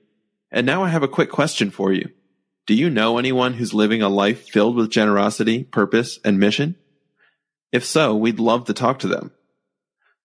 [0.52, 2.10] And now I have a quick question for you.
[2.70, 6.76] Do you know anyone who's living a life filled with generosity, purpose, and mission?
[7.72, 9.32] If so, we'd love to talk to them.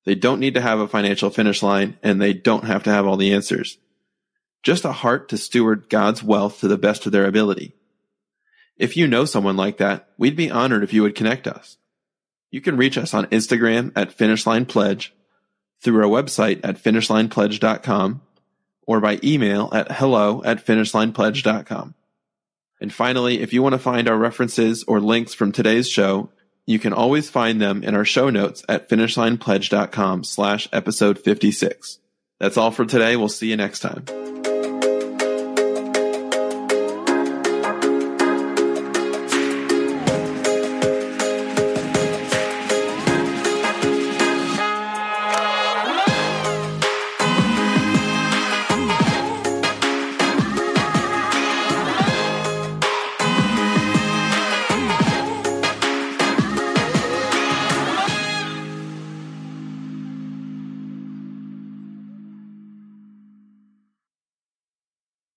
[0.05, 3.07] They don't need to have a financial finish line and they don't have to have
[3.07, 3.79] all the answers.
[4.63, 7.73] Just a heart to steward God's wealth to the best of their ability.
[8.77, 11.79] If you know someone like that, we'd be honored if you would connect us.
[12.51, 15.15] You can reach us on Instagram at Finish Line Pledge,
[15.81, 18.21] through our website at finishlinepledge.com,
[18.87, 21.95] or by email at hello at finishlinepledge.com.
[22.81, 26.31] And finally, if you want to find our references or links from today's show,
[26.66, 31.99] you can always find them in our show notes at finishlinepledge.com slash episode 56.
[32.41, 33.16] That's all for today.
[33.16, 34.05] We'll see you next time.